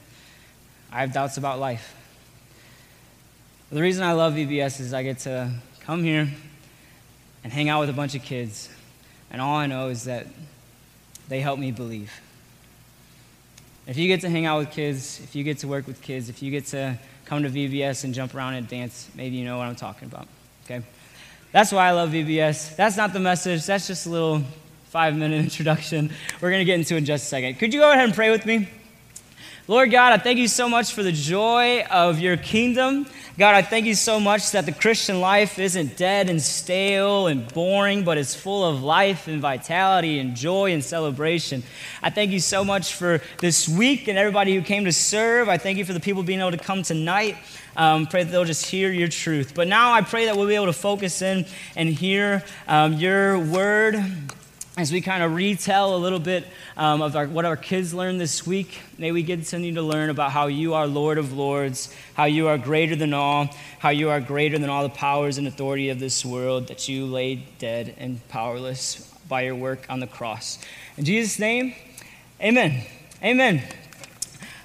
I 0.90 1.00
have 1.00 1.12
doubts 1.12 1.36
about 1.36 1.58
life. 1.58 1.94
The 3.70 3.82
reason 3.82 4.02
I 4.02 4.12
love 4.12 4.32
VBS 4.32 4.80
is 4.80 4.94
I 4.94 5.02
get 5.02 5.18
to 5.20 5.52
come 5.80 6.02
here 6.02 6.28
and 7.44 7.52
hang 7.52 7.68
out 7.68 7.80
with 7.80 7.90
a 7.90 7.92
bunch 7.92 8.14
of 8.14 8.22
kids, 8.22 8.70
and 9.30 9.42
all 9.42 9.56
I 9.56 9.66
know 9.66 9.88
is 9.88 10.04
that 10.04 10.26
they 11.28 11.40
help 11.40 11.58
me 11.58 11.72
believe. 11.72 12.10
If 13.90 13.98
you 13.98 14.06
get 14.06 14.20
to 14.20 14.30
hang 14.30 14.46
out 14.46 14.60
with 14.60 14.70
kids, 14.70 15.18
if 15.24 15.34
you 15.34 15.42
get 15.42 15.58
to 15.58 15.66
work 15.66 15.88
with 15.88 16.00
kids, 16.00 16.28
if 16.28 16.44
you 16.44 16.52
get 16.52 16.66
to 16.66 16.96
come 17.24 17.42
to 17.42 17.48
VBS 17.48 18.04
and 18.04 18.14
jump 18.14 18.36
around 18.36 18.54
and 18.54 18.68
dance, 18.68 19.10
maybe 19.16 19.34
you 19.34 19.44
know 19.44 19.58
what 19.58 19.66
I'm 19.66 19.74
talking 19.74 20.06
about. 20.06 20.28
Okay? 20.64 20.80
That's 21.50 21.72
why 21.72 21.88
I 21.88 21.90
love 21.90 22.10
VBS. 22.10 22.76
That's 22.76 22.96
not 22.96 23.12
the 23.12 23.18
message, 23.18 23.66
that's 23.66 23.88
just 23.88 24.06
a 24.06 24.10
little 24.10 24.44
five 24.90 25.16
minute 25.16 25.40
introduction. 25.42 26.12
We're 26.40 26.50
going 26.50 26.60
to 26.60 26.64
get 26.64 26.78
into 26.78 26.94
it 26.94 26.98
in 26.98 27.04
just 27.04 27.24
a 27.24 27.26
second. 27.26 27.58
Could 27.58 27.74
you 27.74 27.80
go 27.80 27.90
ahead 27.90 28.04
and 28.04 28.14
pray 28.14 28.30
with 28.30 28.46
me? 28.46 28.68
Lord 29.70 29.92
God, 29.92 30.12
I 30.12 30.18
thank 30.18 30.40
you 30.40 30.48
so 30.48 30.68
much 30.68 30.94
for 30.94 31.04
the 31.04 31.12
joy 31.12 31.84
of 31.84 32.18
your 32.18 32.36
kingdom. 32.36 33.06
God, 33.38 33.54
I 33.54 33.62
thank 33.62 33.86
you 33.86 33.94
so 33.94 34.18
much 34.18 34.50
that 34.50 34.66
the 34.66 34.72
Christian 34.72 35.20
life 35.20 35.60
isn't 35.60 35.96
dead 35.96 36.28
and 36.28 36.42
stale 36.42 37.28
and 37.28 37.46
boring, 37.54 38.02
but 38.02 38.18
it's 38.18 38.34
full 38.34 38.64
of 38.64 38.82
life 38.82 39.28
and 39.28 39.40
vitality 39.40 40.18
and 40.18 40.34
joy 40.34 40.72
and 40.72 40.82
celebration. 40.82 41.62
I 42.02 42.10
thank 42.10 42.32
you 42.32 42.40
so 42.40 42.64
much 42.64 42.94
for 42.94 43.22
this 43.38 43.68
week 43.68 44.08
and 44.08 44.18
everybody 44.18 44.56
who 44.56 44.62
came 44.62 44.86
to 44.86 44.92
serve. 44.92 45.48
I 45.48 45.56
thank 45.56 45.78
you 45.78 45.84
for 45.84 45.92
the 45.92 46.00
people 46.00 46.24
being 46.24 46.40
able 46.40 46.50
to 46.50 46.58
come 46.58 46.82
tonight. 46.82 47.36
Um, 47.76 48.08
pray 48.08 48.24
that 48.24 48.32
they'll 48.32 48.44
just 48.44 48.66
hear 48.66 48.90
your 48.90 49.06
truth. 49.06 49.52
But 49.54 49.68
now 49.68 49.92
I 49.92 50.02
pray 50.02 50.24
that 50.24 50.36
we'll 50.36 50.48
be 50.48 50.56
able 50.56 50.66
to 50.66 50.72
focus 50.72 51.22
in 51.22 51.46
and 51.76 51.88
hear 51.88 52.42
um, 52.66 52.94
your 52.94 53.38
word 53.38 54.04
as 54.80 54.90
we 54.90 55.02
kind 55.02 55.22
of 55.22 55.34
retell 55.34 55.94
a 55.94 55.98
little 55.98 56.18
bit 56.18 56.46
um, 56.74 57.02
of 57.02 57.14
our, 57.14 57.26
what 57.26 57.44
our 57.44 57.56
kids 57.56 57.92
learned 57.92 58.18
this 58.18 58.46
week, 58.46 58.80
may 58.96 59.12
we 59.12 59.22
continue 59.22 59.74
to 59.74 59.82
learn 59.82 60.08
about 60.08 60.32
how 60.32 60.46
you 60.46 60.72
are 60.72 60.86
Lord 60.86 61.18
of 61.18 61.34
Lords, 61.34 61.94
how 62.14 62.24
you 62.24 62.48
are 62.48 62.56
greater 62.56 62.96
than 62.96 63.12
all, 63.12 63.50
how 63.78 63.90
you 63.90 64.08
are 64.08 64.22
greater 64.22 64.58
than 64.58 64.70
all 64.70 64.82
the 64.82 64.88
powers 64.88 65.36
and 65.36 65.46
authority 65.46 65.90
of 65.90 66.00
this 66.00 66.24
world, 66.24 66.68
that 66.68 66.88
you 66.88 67.04
laid 67.04 67.58
dead 67.58 67.94
and 67.98 68.26
powerless 68.28 69.12
by 69.28 69.42
your 69.42 69.54
work 69.54 69.84
on 69.90 70.00
the 70.00 70.06
cross. 70.06 70.58
In 70.96 71.04
Jesus' 71.04 71.38
name, 71.38 71.74
amen. 72.40 72.82
Amen. 73.22 73.62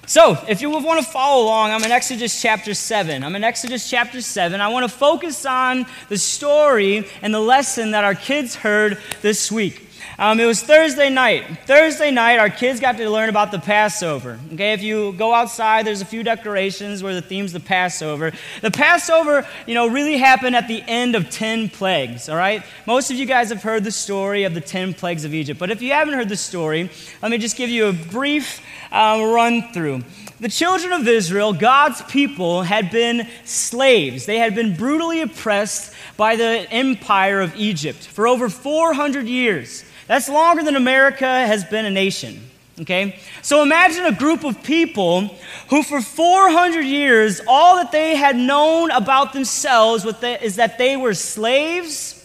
So, 0.07 0.38
if 0.48 0.62
you 0.62 0.69
want 0.69 1.03
to 1.03 1.12
follow 1.12 1.43
along, 1.43 1.72
I'm 1.72 1.84
in 1.84 1.91
Exodus 1.91 2.41
chapter 2.41 2.74
7. 2.74 3.22
I'm 3.22 3.36
in 3.36 3.43
Exodus 3.43 3.89
chapter 3.89 4.22
7. 4.22 4.62
I 4.62 4.69
want 4.69 4.89
to 4.89 4.98
focus 4.98 5.45
on 5.45 5.88
the 6.07 6.17
story 6.17 7.05
and 7.22 7.34
the 7.34 7.39
lesson 7.39 7.91
that 7.91 8.05
our 8.05 8.15
kids 8.15 8.55
heard 8.55 8.98
this 9.22 9.51
week. 9.51 9.85
Um, 10.18 10.40
it 10.40 10.46
was 10.46 10.62
Thursday 10.62 11.10
night. 11.10 11.46
Thursday 11.66 12.12
night, 12.12 12.40
our 12.40 12.50
kids 12.50 12.80
got 12.80 12.98
to 12.98 13.10
learn 13.10 13.30
about 13.30 13.52
the 13.52 13.60
Passover. 13.60 14.40
Okay, 14.54 14.74
if 14.74 14.82
you 14.82 15.14
go 15.14 15.34
outside, 15.34 15.86
there's 15.86 16.02
a 16.02 16.06
few 16.06 16.24
decorations 16.24 17.04
where 17.04 17.14
the 17.14 17.22
theme's 17.22 17.54
the 17.54 17.60
Passover. 17.60 18.32
The 18.62 18.72
Passover, 18.72 19.48
you 19.66 19.74
know, 19.74 19.88
really 19.88 20.18
happened 20.18 20.56
at 20.56 20.68
the 20.68 20.84
end 20.88 21.16
of 21.16 21.30
10 21.30 21.70
plagues, 21.70 22.30
all 22.30 22.38
right? 22.38 22.64
Most 22.86 23.12
of 23.12 23.18
you 23.18 23.26
guys 23.26 23.50
have 23.50 23.62
heard 23.62 23.84
the 23.84 23.92
story 23.92 24.44
of 24.44 24.54
the 24.54 24.62
10 24.62 24.94
plagues 24.94 25.26
of 25.26 25.34
Egypt. 25.34 25.60
But 25.60 25.72
if 25.72 25.82
you 25.82 25.92
haven't 25.92 26.14
heard 26.14 26.30
the 26.30 26.38
story, 26.38 26.90
let 27.22 27.32
me 27.32 27.38
just 27.38 27.58
give 27.58 27.70
you 27.70 27.88
a 27.88 27.94
brief 27.94 28.62
um, 28.92 29.32
run 29.32 29.72
through. 29.74 30.04
The 30.40 30.50
children 30.50 30.92
of 30.92 31.08
Israel, 31.08 31.54
God's 31.54 32.02
people, 32.04 32.62
had 32.62 32.92
been 32.92 33.28
slaves. 33.46 34.26
They 34.26 34.38
had 34.38 34.54
been 34.54 34.76
brutally 34.76 35.22
oppressed 35.22 35.94
by 36.18 36.36
the 36.36 36.70
empire 36.72 37.40
of 37.40 37.56
Egypt 37.56 38.06
for 38.06 38.28
over 38.28 38.50
400 38.50 39.28
years. 39.28 39.86
That's 40.08 40.30
longer 40.30 40.64
than 40.64 40.76
America 40.76 41.26
has 41.26 41.64
been 41.64 41.86
a 41.86 41.92
nation. 41.92 42.50
Okay? 42.82 43.20
So 43.42 43.64
imagine 43.64 44.06
a 44.06 44.12
group 44.12 44.44
of 44.44 44.62
people 44.64 45.28
who, 45.70 45.82
for 45.82 46.02
400 46.02 46.82
years, 46.82 47.42
all 47.48 47.78
that 47.78 47.92
they 47.92 48.16
had 48.16 48.36
known 48.36 48.92
about 48.92 49.34
themselves 49.34 50.06
is 50.06 50.58
that 50.58 50.78
they 50.78 50.98
were 50.98 51.14
slaves 51.14 52.22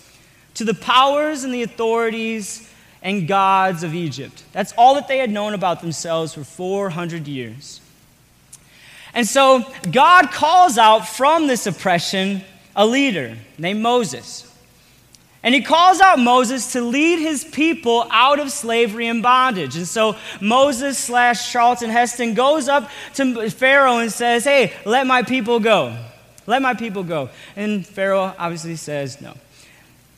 to 0.55 0.65
the 0.65 0.75
powers 0.75 1.45
and 1.45 1.55
the 1.55 1.63
authorities 1.63 2.69
and 3.03 3.29
gods 3.29 3.83
of 3.83 3.95
Egypt. 3.95 4.43
That's 4.53 4.73
all 4.73 4.97
that 4.97 5.09
they 5.09 5.19
had 5.19 5.31
known 5.31 5.55
about 5.55 5.81
themselves 5.81 6.35
for 6.35 6.45
400 6.45 7.27
years. 7.27 7.81
And 9.15 9.27
so 9.27 9.65
God 9.91 10.31
calls 10.33 10.77
out 10.79 11.09
from 11.09 11.47
this 11.47 11.67
oppression 11.67 12.43
a 12.77 12.85
leader 12.85 13.37
named 13.57 13.81
Moses. 13.81 14.50
And 15.43 15.55
he 15.55 15.63
calls 15.63 16.01
out 16.01 16.19
Moses 16.19 16.73
to 16.73 16.83
lead 16.83 17.19
his 17.19 17.45
people 17.45 18.07
out 18.11 18.39
of 18.41 18.51
slavery 18.51 19.07
and 19.07 19.23
bondage. 19.23 19.75
And 19.77 19.89
so 19.89 20.17
Moses 20.41 20.99
slash 20.99 21.51
Charlton 21.51 21.89
Heston 21.89 22.35
goes 22.35 22.69
up 22.69 22.91
to 23.15 23.51
Pharaoh 23.51 23.99
and 23.99 24.13
says, 24.13 24.45
Hey, 24.45 24.75
let 24.85 25.07
my 25.07 25.23
people 25.23 25.59
go. 25.59 25.97
Let 26.47 26.61
my 26.61 26.75
people 26.75 27.05
go. 27.05 27.31
And 27.57 27.87
Pharaoh 27.87 28.35
obviously 28.39 28.77
says 28.77 29.21
no. 29.21 29.35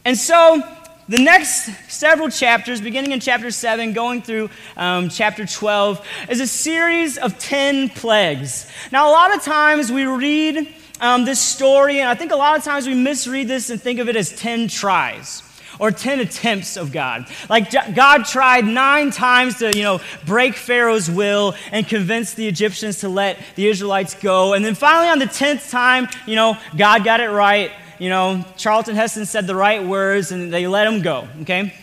And 0.05 0.17
so 0.17 0.61
the 1.09 1.19
next 1.19 1.71
several 1.89 2.29
chapters, 2.29 2.81
beginning 2.81 3.13
in 3.13 3.21
chapter 3.21 3.51
7, 3.51 3.93
going 3.93 4.23
through 4.23 4.51
um, 4.77 5.09
chapter 5.09 5.47
12, 5.47 6.05
is 6.31 6.41
a 6.41 6.47
series 6.47 7.19
of 7.19 7.39
10 7.39 7.91
plagues. 7.91 8.71
Now, 8.91 9.09
a 9.09 9.13
lot 9.13 9.35
of 9.35 9.43
times 9.43 9.93
we 9.93 10.07
read 10.07 10.73
um, 11.03 11.25
this 11.25 11.41
story, 11.41 11.99
and 11.99 12.09
I 12.09 12.15
think 12.15 12.33
a 12.33 12.37
lot 12.37 12.57
of 12.57 12.65
times 12.65 12.87
we 12.87 12.95
misread 12.95 13.49
this 13.49 13.69
and 13.69 13.83
think 13.83 13.99
of 13.99 14.09
it 14.09 14.17
as 14.17 14.31
10 14.35 14.69
tries 14.69 15.43
or 15.79 15.91
10 15.91 16.21
attempts 16.21 16.77
of 16.77 16.93
God. 16.93 17.27
Like 17.51 17.73
God 17.95 18.25
tried 18.25 18.65
nine 18.65 19.11
times 19.11 19.59
to, 19.59 19.77
you 19.77 19.83
know, 19.83 20.01
break 20.25 20.55
Pharaoh's 20.55 21.11
will 21.11 21.57
and 21.73 21.87
convince 21.89 22.35
the 22.35 22.47
Egyptians 22.47 23.01
to 23.01 23.09
let 23.09 23.39
the 23.57 23.67
Israelites 23.67 24.15
go. 24.15 24.55
And 24.55 24.65
then 24.65 24.77
finally 24.77 25.09
on 25.09 25.19
the 25.19 25.27
10th 25.27 25.71
time, 25.71 26.09
you 26.25 26.37
know, 26.37 26.57
God 26.77 27.05
got 27.05 27.21
it 27.21 27.31
right. 27.31 27.73
You 27.99 28.09
know, 28.09 28.45
Charlton 28.57 28.95
Heston 28.95 29.27
said 29.27 29.47
the 29.47 29.57
right 29.57 29.85
words 29.85 30.31
and 30.31 30.53
they 30.53 30.67
let 30.69 30.87
him 30.87 31.03
go, 31.03 31.27
okay? 31.43 31.75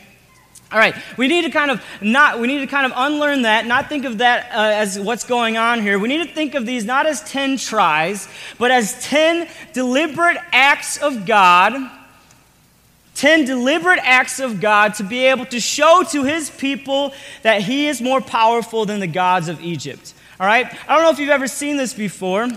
All 0.72 0.78
right, 0.78 0.96
we 1.18 1.28
need 1.28 1.46
to 1.46 1.50
kind 1.50 1.72
of 1.72 1.84
not 2.00 2.40
we 2.40 2.46
need 2.46 2.60
to 2.60 2.68
kind 2.68 2.86
of 2.86 2.92
unlearn 2.96 3.42
that, 3.42 3.66
not 3.66 3.90
think 3.90 4.06
of 4.06 4.20
that 4.20 4.52
uh, 4.52 4.62
as 4.62 5.00
what's 5.00 5.24
going 5.24 5.58
on 5.58 5.82
here. 5.82 5.98
We 5.98 6.08
need 6.08 6.28
to 6.28 6.32
think 6.32 6.54
of 6.54 6.68
these 6.68 6.86
not 6.86 7.08
as 7.08 7.24
10 7.24 7.58
tries, 7.58 8.28
but 8.60 8.70
as 8.70 9.02
10 9.04 9.48
deliberate 9.74 10.38
acts 10.52 10.98
of 10.98 11.26
God. 11.26 11.74
10 13.16 13.44
deliberate 13.44 14.00
acts 14.04 14.40
of 14.40 14.62
God 14.62 14.94
to 14.94 15.04
be 15.04 15.26
able 15.26 15.46
to 15.48 15.60
show 15.60 16.04
to 16.12 16.24
his 16.24 16.50
people 16.50 17.14
that 17.42 17.62
he 17.62 17.88
is 17.88 18.00
more 18.00 18.22
powerful 18.22 18.86
than 18.86 19.02
the 19.02 19.08
gods 19.08 19.50
of 19.50 19.60
Egypt. 19.62 20.14
All 20.40 20.48
right? 20.48 20.68
I 20.88 20.96
don't 20.96 21.04
know 21.04 21.10
if 21.10 21.20
you've 21.20 21.30
ever 21.30 21.48
seen 21.48 21.76
this 21.76 21.94
before. 21.94 22.48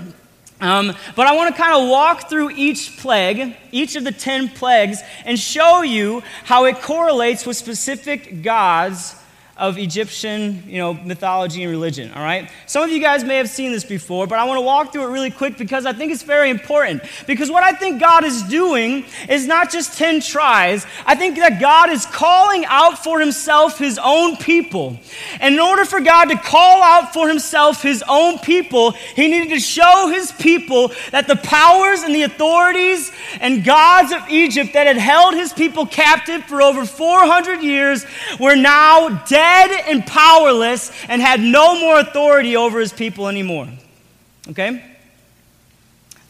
Um, 0.63 0.95
but 1.17 1.27
I 1.27 1.35
want 1.35 1.55
to 1.55 1.61
kind 1.61 1.75
of 1.75 1.89
walk 1.89 2.31
through 2.31 2.51
each 2.51 2.97
plague, 2.97 3.57
each 3.73 3.97
of 3.97 4.05
the 4.05 4.13
10 4.13 4.51
plagues, 4.51 5.01
and 5.25 5.37
show 5.37 5.83
you 5.83 6.23
how 6.45 6.67
it 6.67 6.81
correlates 6.81 7.45
with 7.45 7.57
specific 7.57 8.43
gods 8.43 9.17
of 9.59 9.77
Egyptian, 9.77 10.63
you 10.67 10.79
know, 10.79 10.95
mythology 10.95 11.63
and 11.63 11.71
religion, 11.71 12.11
all 12.15 12.23
right? 12.23 12.51
Some 12.67 12.85
of 12.85 12.91
you 12.91 13.01
guys 13.01 13.23
may 13.23 13.37
have 13.37 13.51
seen 13.51 13.71
this 13.71 13.85
before, 13.85 14.27
but 14.27 14.39
I 14.39 14.45
want 14.45 14.57
to 14.57 14.63
walk 14.63 14.93
through 14.93 15.05
it 15.05 15.11
really 15.11 15.31
quick 15.31 15.59
because 15.59 15.85
I 15.85 15.93
think 15.93 16.11
it's 16.11 16.23
very 16.23 16.49
important. 16.49 17.03
Because 17.27 17.51
what 17.51 17.63
I 17.63 17.73
think 17.73 18.01
God 18.01 18.25
is 18.25 18.43
doing 18.45 19.05
is 19.29 19.47
not 19.47 19.71
just 19.71 19.99
10 19.99 20.23
tries. 20.23 20.87
I 21.05 21.15
think 21.17 21.37
that 21.37 21.61
God 21.61 21.91
is 21.91 22.07
calling 22.07 22.65
out 22.65 23.05
for 23.05 23.21
himself 23.21 23.79
his 23.79 24.01
own 24.03 24.39
people. 24.39 24.99
And 25.39 25.55
in 25.55 25.61
order 25.61 25.85
for 25.85 26.01
God 26.01 26.27
to 26.27 26.37
call 26.39 26.83
out 26.83 27.13
for 27.13 27.29
himself 27.29 27.83
his 27.83 28.03
own 28.09 28.39
people, 28.39 28.93
he 28.93 29.29
needed 29.29 29.51
to 29.51 29.61
show 29.61 30.09
his 30.09 30.33
people 30.33 30.93
that 31.11 31.29
the 31.29 31.37
powers 31.37 32.03
and 32.03 32.15
the 32.15 32.23
authorities 32.23 33.13
and 33.39 33.65
gods 33.65 34.13
of 34.13 34.27
Egypt 34.31 34.73
that 34.73 34.87
had 34.87 34.97
held 34.97 35.35
his 35.35 35.53
people 35.53 35.85
captive 35.85 36.43
for 36.45 36.63
over 36.63 36.87
400 36.87 37.63
years 37.63 38.07
were 38.41 38.57
now 38.57 39.11
dead 39.27 39.42
dead 39.43 39.85
and 39.89 40.07
powerless 40.07 40.93
and 41.09 41.21
had 41.21 41.41
no 41.41 41.79
more 41.79 41.99
authority 41.99 42.57
over 42.57 42.79
his 42.81 42.93
people 42.93 43.29
anymore. 43.29 43.69
Okay? 44.51 44.69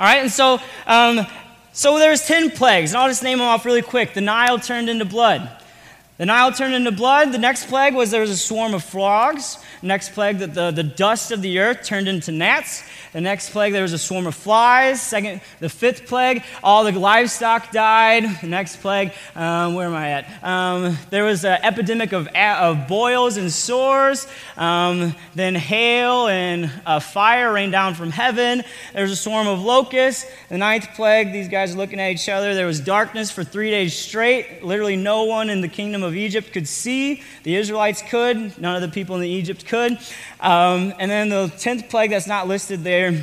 All 0.01 0.07
right, 0.07 0.23
and 0.23 0.31
so, 0.31 0.61
um, 0.87 1.27
so 1.73 1.99
there's 1.99 2.27
10 2.27 2.53
plagues, 2.53 2.93
and 2.93 2.99
I'll 3.03 3.09
just 3.09 3.23
name 3.23 3.39
them 3.39 3.47
off 3.47 3.65
really 3.65 3.83
quick. 3.83 4.15
The 4.15 4.21
Nile 4.21 4.59
turned 4.59 4.89
into 4.89 5.05
blood. 5.05 5.49
The 6.19 6.27
Nile 6.27 6.53
turned 6.53 6.75
into 6.75 6.93
blood. 6.93 7.33
The 7.33 7.39
next 7.39 7.69
plague 7.69 7.95
was 7.95 8.11
there 8.11 8.21
was 8.21 8.31
a 8.31 8.37
swarm 8.37 8.75
of 8.75 8.85
frogs. 8.85 9.57
The 9.81 9.87
next 9.87 10.13
plague, 10.13 10.39
the, 10.39 10.47
the, 10.47 10.71
the 10.71 10.83
dust 10.83 11.33
of 11.33 11.41
the 11.41 11.59
earth 11.59 11.85
turned 11.85 12.07
into 12.07 12.31
gnats. 12.31 12.85
The 13.15 13.21
next 13.21 13.51
plague, 13.51 13.73
there 13.73 13.83
was 13.83 13.95
a 13.95 13.99
swarm 13.99 14.27
of 14.27 14.35
flies. 14.35 15.01
Second, 15.03 15.41
the 15.61 15.69
fifth 15.69 16.07
plague, 16.07 16.45
all 16.63 16.85
the 16.85 16.93
livestock 16.93 17.71
died. 17.71 18.25
The 18.41 18.47
next 18.47 18.77
plague, 18.77 19.13
um, 19.35 19.75
where 19.75 19.87
am 19.87 19.95
I 19.95 20.11
at? 20.11 20.45
Um, 20.45 20.99
there 21.11 21.25
was 21.25 21.45
an 21.45 21.59
epidemic 21.63 22.13
of, 22.13 22.29
of 22.29 22.89
boils 22.89 23.39
and 23.39 23.51
sores. 23.51 24.27
Um, 24.57 25.15
then 25.35 25.55
hail 25.55 26.29
and 26.29 26.71
fire 27.03 27.53
rained 27.53 27.73
down 27.73 27.95
from 27.95 28.11
heaven. 28.11 28.63
There 28.93 29.03
was 29.03 29.13
a 29.13 29.17
swarm 29.17 29.47
of 29.47 29.63
locusts. 29.63 30.25
The 30.51 30.59
ninth 30.59 30.89
plague, 30.95 31.33
these 31.33 31.49
guys 31.49 31.75
are 31.75 31.79
looking 31.79 32.01
at 32.01 32.13
each 32.13 32.29
other. 32.29 32.55
There 32.55 32.67
was 32.67 32.81
darkness 32.81 33.31
for 33.31 33.45
three 33.45 33.71
days 33.71 33.99
straight. 33.99 34.63
Literally, 34.63 34.97
no 34.97 35.25
one 35.25 35.51
in 35.51 35.63
the 35.63 35.69
kingdom 35.69 36.02
of 36.05 36.17
Egypt 36.17 36.53
could 36.53 36.69
see. 36.69 37.23
The 37.43 37.57
Israelites 37.57 38.03
could. 38.03 38.59
None 38.59 38.77
of 38.77 38.83
the 38.83 38.89
people 38.89 39.17
in 39.17 39.23
Egypt 39.25 39.67
could. 39.67 39.93
Um, 40.41 40.95
and 40.99 41.11
then 41.11 41.29
the 41.29 41.53
tenth 41.59 41.89
plague 41.89 42.11
that's 42.11 42.27
not 42.27 42.49
listed 42.49 42.85
there 42.85 43.23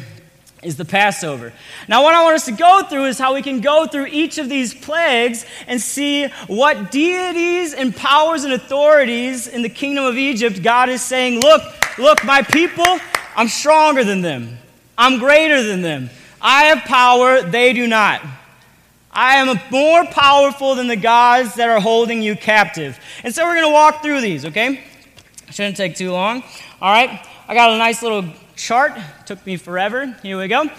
is 0.61 0.75
the 0.75 0.85
Passover. 0.85 1.53
Now, 1.87 2.03
what 2.03 2.13
I 2.15 2.23
want 2.23 2.35
us 2.35 2.45
to 2.45 2.51
go 2.51 2.83
through 2.83 3.05
is 3.05 3.17
how 3.17 3.33
we 3.33 3.41
can 3.41 3.61
go 3.61 3.87
through 3.87 4.07
each 4.07 4.37
of 4.37 4.49
these 4.49 4.73
plagues 4.73 5.45
and 5.67 5.81
see 5.81 6.27
what 6.47 6.91
deities 6.91 7.73
and 7.73 7.95
powers 7.95 8.43
and 8.43 8.53
authorities 8.53 9.47
in 9.47 9.61
the 9.61 9.69
kingdom 9.69 10.03
of 10.05 10.17
Egypt 10.17 10.61
God 10.61 10.89
is 10.89 11.01
saying, 11.01 11.39
Look, 11.39 11.61
look, 11.97 12.23
my 12.25 12.41
people, 12.41 12.99
I'm 13.35 13.47
stronger 13.47 14.03
than 14.03 14.21
them, 14.21 14.57
I'm 14.97 15.19
greater 15.19 15.63
than 15.63 15.81
them. 15.81 16.09
I 16.41 16.65
have 16.65 16.79
power, 16.79 17.41
they 17.41 17.73
do 17.73 17.87
not. 17.87 18.21
I 19.11 19.37
am 19.37 19.59
more 19.71 20.05
powerful 20.05 20.75
than 20.75 20.87
the 20.87 20.95
gods 20.95 21.55
that 21.55 21.69
are 21.69 21.79
holding 21.79 22.21
you 22.21 22.35
captive. 22.35 22.99
And 23.23 23.33
so 23.33 23.45
we're 23.45 23.55
going 23.55 23.67
to 23.67 23.73
walk 23.73 24.03
through 24.03 24.21
these, 24.21 24.45
okay? 24.45 24.83
Shouldn't 25.49 25.77
take 25.77 25.95
too 25.95 26.11
long. 26.11 26.43
All 26.81 26.91
right, 26.91 27.25
I 27.47 27.53
got 27.55 27.71
a 27.71 27.77
nice 27.77 28.03
little 28.03 28.25
chart. 28.55 28.93
Took 29.25 29.43
me 29.45 29.57
forever. 29.57 30.15
Here 30.21 30.37
we 30.37 30.47
go. 30.47 30.69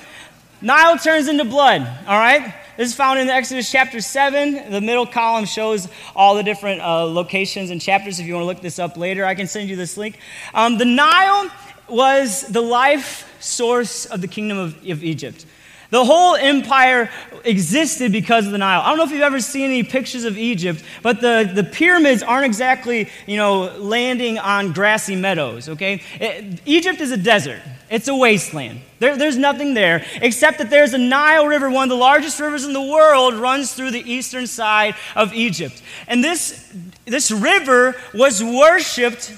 Nile 0.63 0.99
turns 0.99 1.27
into 1.27 1.45
blood, 1.45 1.83
all 2.07 2.19
right? 2.19 2.55
This 2.77 2.91
is 2.91 2.95
found 2.95 3.19
in 3.19 3.29
Exodus 3.29 3.71
chapter 3.71 4.01
7. 4.01 4.71
The 4.71 4.81
middle 4.81 5.07
column 5.07 5.45
shows 5.45 5.89
all 6.15 6.35
the 6.35 6.43
different 6.43 6.81
uh, 6.81 7.05
locations 7.05 7.71
and 7.71 7.81
chapters. 7.81 8.21
If 8.21 8.27
you 8.27 8.35
want 8.35 8.45
to 8.45 8.47
look 8.47 8.61
this 8.61 8.79
up 8.79 8.97
later, 8.97 9.25
I 9.25 9.35
can 9.35 9.47
send 9.47 9.69
you 9.69 9.77
this 9.77 9.97
link. 9.97 10.19
Um, 10.55 10.79
the 10.79 10.85
Nile 10.85 11.51
was 11.89 12.43
the 12.43 12.61
life 12.61 13.27
source 13.41 14.07
of 14.07 14.21
the 14.21 14.29
kingdom 14.29 14.59
of, 14.59 14.77
of 14.89 15.03
Egypt. 15.03 15.47
The 15.91 16.05
whole 16.05 16.37
empire 16.37 17.11
existed 17.45 18.13
because 18.13 18.47
of 18.47 18.53
the 18.53 18.59
Nile. 18.59 18.81
I 18.81 18.89
don't 18.89 18.99
know 18.99 19.05
if 19.05 19.11
you've 19.11 19.23
ever 19.23 19.41
seen 19.41 19.67
any 19.67 19.83
pictures 19.83 20.25
of 20.25 20.39
Egypt, 20.39 20.83
but 21.03 21.21
the, 21.21 21.51
the 21.53 21.65
pyramids 21.65 22.23
aren't 22.23 22.47
exactly, 22.47 23.09
you 23.27 23.37
know, 23.37 23.77
landing 23.77 24.39
on 24.39 24.73
grassy 24.73 25.17
meadows, 25.17 25.69
okay? 25.69 26.03
It, 26.21 26.61
Egypt 26.65 27.01
is 27.01 27.11
a 27.11 27.17
desert. 27.17 27.61
It's 27.91 28.07
a 28.07 28.15
wasteland. 28.15 28.83
There, 29.01 29.17
there's 29.17 29.37
nothing 29.37 29.75
there 29.75 30.05
except 30.23 30.59
that 30.59 30.71
there's 30.71 30.95
a 30.95 30.99
Nile 30.99 31.47
River, 31.47 31.69
one 31.69 31.85
of 31.85 31.89
the 31.89 31.97
largest 31.97 32.39
rivers 32.39 32.65
in 32.65 32.73
the 32.73 32.83
world, 32.83 33.35
runs 33.35 33.73
through 33.73 33.91
the 33.91 34.09
eastern 34.09 34.47
side 34.47 34.95
of 35.17 35.35
Egypt. 35.35 35.83
And 36.07 36.23
this, 36.23 36.73
this 37.05 37.33
river 37.33 37.97
was 38.15 38.45
worshipped 38.45 39.33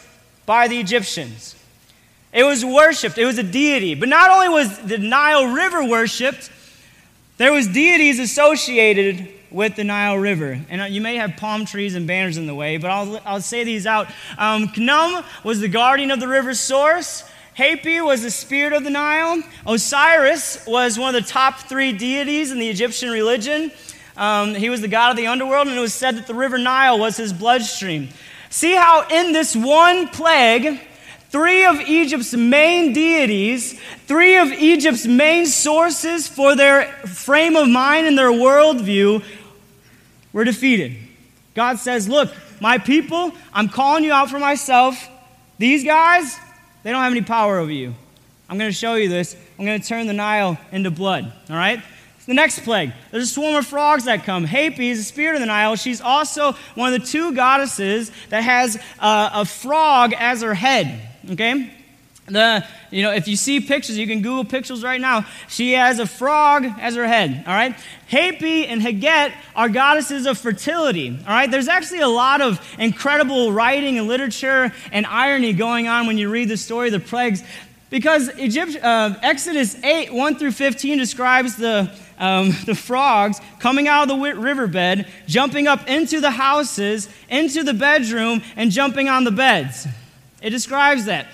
by 0.45 0.69
the 0.69 0.79
Egyptians. 0.79 1.57
It 2.33 2.45
was 2.45 2.65
worshiped, 2.65 3.19
it 3.19 3.27
was 3.27 3.39
a 3.39 3.43
deity. 3.43 3.95
But 3.95 4.09
not 4.09 4.31
only 4.31 4.49
was 4.49 4.79
the 4.79 4.99
Nile 4.99 5.47
River 5.47 5.85
worshiped, 5.85 6.51
there 7.37 7.53
was 7.53 7.67
deities 7.67 8.19
associated 8.19 9.29
with 9.51 9.77
the 9.77 9.85
Nile 9.85 10.17
River. 10.17 10.59
And 10.69 10.81
uh, 10.81 10.85
you 10.85 11.01
may 11.01 11.17
have 11.17 11.37
palm 11.37 11.65
trees 11.67 11.95
and 11.95 12.07
banners 12.07 12.39
in 12.39 12.47
the 12.47 12.55
way, 12.55 12.79
but 12.79 12.91
I'll, 12.91 13.21
I'll 13.25 13.41
say 13.41 13.65
these 13.65 13.87
out. 13.87 14.09
Um, 14.39 14.69
Khnum 14.69 15.25
was 15.45 15.61
the 15.61 15.69
guardian 15.69 16.11
of 16.11 16.21
the 16.21 16.29
river's 16.29 16.61
source. 16.61 17.25
Hapi 17.57 18.03
was 18.03 18.23
the 18.23 18.31
spirit 18.31 18.73
of 18.73 18.83
the 18.83 18.91
Nile. 18.91 19.43
Osiris 19.67 20.65
was 20.67 20.99
one 20.99 21.15
of 21.15 21.23
the 21.23 21.29
top 21.29 21.59
three 21.59 21.93
deities 21.93 22.51
in 22.51 22.59
the 22.59 22.69
Egyptian 22.69 23.11
religion. 23.11 23.71
Um, 24.17 24.55
he 24.55 24.71
was 24.71 24.81
the 24.81 24.89
god 24.89 25.11
of 25.11 25.17
the 25.17 25.27
underworld, 25.27 25.69
and 25.69 25.77
it 25.77 25.81
was 25.81 25.95
said 25.95 26.17
that 26.17 26.27
the 26.27 26.35
river 26.35 26.59
Nile 26.59 26.99
was 26.99 27.17
his 27.17 27.33
bloodstream. 27.33 28.09
See 28.49 28.75
how 28.75 29.07
in 29.09 29.33
this 29.33 29.55
one 29.55 30.09
plague, 30.09 30.81
three 31.33 31.65
of 31.65 31.81
Egypt's 31.81 32.35
main 32.35 32.93
deities, 32.93 33.81
three 34.07 34.37
of 34.37 34.53
Egypt's 34.53 35.07
main 35.07 35.47
sources 35.47 36.29
for 36.29 36.55
their 36.55 36.85
frame 37.07 37.57
of 37.57 37.69
mind 37.69 38.07
and 38.07 38.17
their 38.17 38.31
worldview 38.31 39.25
were 40.33 40.45
defeated. 40.45 40.97
God 41.55 41.79
says, 41.79 42.09
Look, 42.09 42.33
my 42.61 42.79
people, 42.79 43.33
I'm 43.53 43.69
calling 43.69 44.05
you 44.05 44.13
out 44.13 44.31
for 44.31 44.39
myself. 44.39 45.09
These 45.59 45.85
guys, 45.85 46.39
they 46.83 46.93
don't 46.93 47.03
have 47.03 47.13
any 47.13 47.23
power 47.23 47.59
over 47.59 47.73
you. 47.73 47.95
I'm 48.49 48.59
going 48.59 48.71
to 48.71 48.77
show 48.77 48.95
you 48.95 49.09
this. 49.09 49.35
I'm 49.59 49.65
going 49.65 49.81
to 49.81 49.87
turn 49.87 50.07
the 50.07 50.13
Nile 50.13 50.59
into 50.71 50.91
blood. 50.91 51.33
All 51.49 51.57
right? 51.57 51.83
The 52.27 52.35
next 52.35 52.61
plague, 52.61 52.93
there's 53.11 53.25
a 53.25 53.27
swarm 53.27 53.57
of 53.57 53.67
frogs 53.67 54.05
that 54.05 54.25
come. 54.25 54.47
Hapi 54.47 54.91
is 54.91 54.99
the 54.99 55.05
spirit 55.05 55.35
of 55.35 55.41
the 55.41 55.47
Nile. 55.47 55.75
She's 55.77 56.01
also 56.01 56.53
one 56.75 56.93
of 56.93 57.01
the 57.01 57.07
two 57.07 57.35
goddesses 57.35 58.13
that 58.29 58.43
has 58.43 58.77
uh, 59.01 59.31
a 59.33 59.45
frog 59.45 60.13
as 60.17 60.43
her 60.43 60.55
head. 60.55 61.09
Okay? 61.31 61.73
The, 62.27 62.65
you 62.93 63.03
know, 63.03 63.13
if 63.13 63.27
you 63.27 63.35
see 63.35 63.61
pictures, 63.61 63.99
you 63.99 64.07
can 64.07 64.23
Google 64.23 64.45
pictures 64.45 64.85
right 64.85 65.01
now. 65.01 65.27
She 65.49 65.73
has 65.73 65.99
a 65.99 66.07
frog 66.07 66.65
as 66.79 66.95
her 66.95 67.07
head, 67.07 67.45
all 67.47 67.53
right? 67.53 67.77
Hapi 68.11 68.69
and 68.69 68.81
Heqet 68.81 69.33
are 69.57 69.69
goddesses 69.69 70.27
of 70.27 70.39
fertility, 70.39 71.11
all 71.11 71.33
right? 71.33 71.51
There's 71.51 71.67
actually 71.67 72.01
a 72.01 72.09
lot 72.09 72.41
of 72.41 72.61
incredible 72.79 73.53
writing 73.53 73.99
and 73.99 74.07
literature 74.07 74.73
and 74.93 75.05
irony 75.07 75.53
going 75.53 75.89
on 75.89 76.07
when 76.07 76.17
you 76.17 76.31
read 76.31 76.49
the 76.49 76.57
story 76.57 76.89
of 76.89 76.93
the 76.93 77.01
plagues 77.01 77.43
because 77.91 78.31
Egypt, 78.39 78.79
uh, 78.83 79.15
Exodus 79.21 79.77
8, 79.83 80.15
1 80.15 80.37
through 80.37 80.53
15 80.53 80.97
describes 80.97 81.57
the, 81.57 81.93
um, 82.19 82.53
the 82.67 82.75
frogs 82.75 83.41
coming 83.59 83.89
out 83.89 84.09
of 84.11 84.17
the 84.17 84.35
riverbed, 84.35 85.07
jumping 85.27 85.67
up 85.67 85.89
into 85.89 86.21
the 86.21 86.31
houses, 86.31 87.09
into 87.29 87.65
the 87.65 87.75
bedroom, 87.75 88.43
and 88.57 88.71
jumping 88.71 89.09
on 89.09 89.25
the 89.25 89.33
beds. 89.33 89.89
It 90.43 90.51
describes 90.51 91.07
that. 91.07 91.29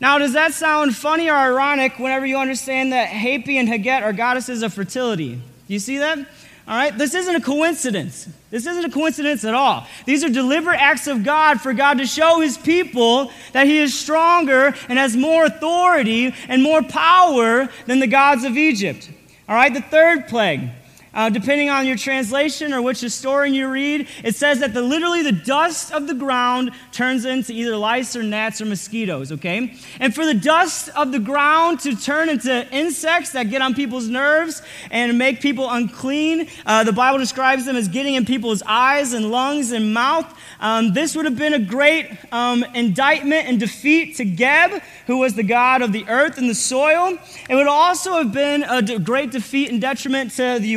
Now, 0.00 0.18
does 0.18 0.34
that 0.34 0.52
sound 0.52 0.94
funny 0.94 1.28
or 1.28 1.36
ironic 1.36 1.98
whenever 1.98 2.24
you 2.24 2.38
understand 2.38 2.92
that 2.92 3.08
Hapi 3.08 3.54
and 3.54 3.68
Heqet 3.68 4.02
are 4.02 4.12
goddesses 4.12 4.62
of 4.62 4.72
fertility? 4.72 5.40
You 5.66 5.78
see 5.78 5.98
that? 5.98 6.18
All 6.18 6.76
right, 6.76 6.96
this 6.96 7.14
isn't 7.14 7.34
a 7.34 7.40
coincidence. 7.40 8.28
This 8.50 8.66
isn't 8.66 8.84
a 8.84 8.90
coincidence 8.90 9.42
at 9.44 9.54
all. 9.54 9.86
These 10.04 10.22
are 10.22 10.28
deliberate 10.28 10.78
acts 10.78 11.06
of 11.06 11.24
God 11.24 11.62
for 11.62 11.72
God 11.72 11.96
to 11.98 12.06
show 12.06 12.40
his 12.40 12.58
people 12.58 13.32
that 13.52 13.66
he 13.66 13.78
is 13.78 13.98
stronger 13.98 14.74
and 14.88 14.98
has 14.98 15.16
more 15.16 15.46
authority 15.46 16.34
and 16.46 16.62
more 16.62 16.82
power 16.82 17.68
than 17.86 18.00
the 18.00 18.06
gods 18.06 18.44
of 18.44 18.56
Egypt. 18.58 19.10
All 19.48 19.56
right, 19.56 19.72
the 19.72 19.80
third 19.80 20.28
plague 20.28 20.68
uh, 21.14 21.30
depending 21.30 21.70
on 21.70 21.86
your 21.86 21.96
translation 21.96 22.72
or 22.72 22.82
which 22.82 23.00
historian 23.00 23.54
you 23.54 23.68
read, 23.68 24.08
it 24.24 24.34
says 24.34 24.60
that 24.60 24.74
the, 24.74 24.82
literally 24.82 25.22
the 25.22 25.32
dust 25.32 25.92
of 25.92 26.06
the 26.06 26.14
ground 26.14 26.70
turns 26.92 27.24
into 27.24 27.52
either 27.52 27.76
lice 27.76 28.14
or 28.14 28.22
gnats 28.22 28.60
or 28.60 28.66
mosquitoes, 28.66 29.32
okay? 29.32 29.74
And 30.00 30.14
for 30.14 30.24
the 30.24 30.34
dust 30.34 30.90
of 30.90 31.12
the 31.12 31.18
ground 31.18 31.80
to 31.80 31.96
turn 31.96 32.28
into 32.28 32.66
insects 32.72 33.32
that 33.32 33.50
get 33.50 33.62
on 33.62 33.74
people's 33.74 34.08
nerves 34.08 34.62
and 34.90 35.18
make 35.18 35.40
people 35.40 35.68
unclean, 35.70 36.48
uh, 36.66 36.84
the 36.84 36.92
Bible 36.92 37.18
describes 37.18 37.64
them 37.64 37.76
as 37.76 37.88
getting 37.88 38.14
in 38.14 38.24
people's 38.24 38.62
eyes 38.66 39.12
and 39.12 39.30
lungs 39.30 39.72
and 39.72 39.92
mouth. 39.94 40.32
Um, 40.60 40.92
this 40.92 41.14
would 41.14 41.24
have 41.24 41.36
been 41.36 41.54
a 41.54 41.58
great 41.58 42.10
um, 42.32 42.64
indictment 42.74 43.46
and 43.46 43.60
defeat 43.60 44.16
to 44.16 44.24
Geb, 44.24 44.82
who 45.06 45.18
was 45.18 45.34
the 45.34 45.42
god 45.42 45.82
of 45.82 45.92
the 45.92 46.04
earth 46.08 46.38
and 46.38 46.50
the 46.50 46.54
soil. 46.54 47.16
It 47.48 47.54
would 47.54 47.66
also 47.66 48.14
have 48.14 48.32
been 48.32 48.64
a 48.64 48.98
great 48.98 49.30
defeat 49.30 49.70
and 49.70 49.80
detriment 49.80 50.32
to 50.32 50.58
the 50.60 50.68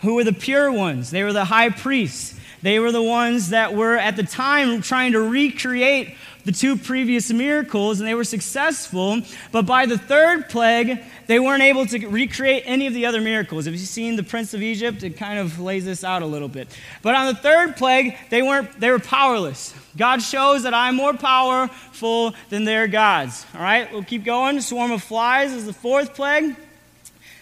Who 0.00 0.14
were 0.14 0.24
the 0.24 0.32
pure 0.32 0.70
ones. 0.70 1.10
They 1.10 1.24
were 1.24 1.32
the 1.32 1.44
high 1.44 1.70
priests. 1.70 2.38
They 2.62 2.78
were 2.78 2.92
the 2.92 3.02
ones 3.02 3.50
that 3.50 3.74
were 3.74 3.96
at 3.96 4.16
the 4.16 4.24
time 4.24 4.82
trying 4.82 5.12
to 5.12 5.20
recreate 5.20 6.14
the 6.44 6.52
two 6.52 6.76
previous 6.76 7.30
miracles, 7.30 8.00
and 8.00 8.08
they 8.08 8.14
were 8.14 8.24
successful. 8.24 9.20
But 9.52 9.66
by 9.66 9.84
the 9.84 9.98
third 9.98 10.48
plague, 10.48 11.02
they 11.26 11.38
weren't 11.38 11.62
able 11.62 11.84
to 11.86 12.06
recreate 12.08 12.62
any 12.64 12.86
of 12.86 12.94
the 12.94 13.04
other 13.04 13.20
miracles. 13.20 13.66
If 13.66 13.74
you've 13.74 13.82
seen 13.82 14.16
The 14.16 14.22
Prince 14.22 14.54
of 14.54 14.62
Egypt, 14.62 15.02
it 15.02 15.18
kind 15.18 15.38
of 15.38 15.60
lays 15.60 15.84
this 15.84 16.04
out 16.04 16.22
a 16.22 16.26
little 16.26 16.48
bit. 16.48 16.68
But 17.02 17.14
on 17.14 17.26
the 17.26 17.34
third 17.34 17.76
plague, 17.76 18.16
they 18.30 18.40
weren't 18.40 18.80
they 18.80 18.90
were 18.90 18.98
powerless. 18.98 19.74
God 19.96 20.22
shows 20.22 20.62
that 20.62 20.72
I'm 20.72 20.96
more 20.96 21.12
powerful 21.14 22.34
than 22.48 22.64
their 22.64 22.88
gods. 22.88 23.44
All 23.54 23.60
right, 23.60 23.92
we'll 23.92 24.04
keep 24.04 24.24
going. 24.24 24.60
Swarm 24.62 24.90
of 24.90 25.02
flies 25.02 25.52
is 25.52 25.66
the 25.66 25.72
fourth 25.72 26.14
plague. 26.14 26.56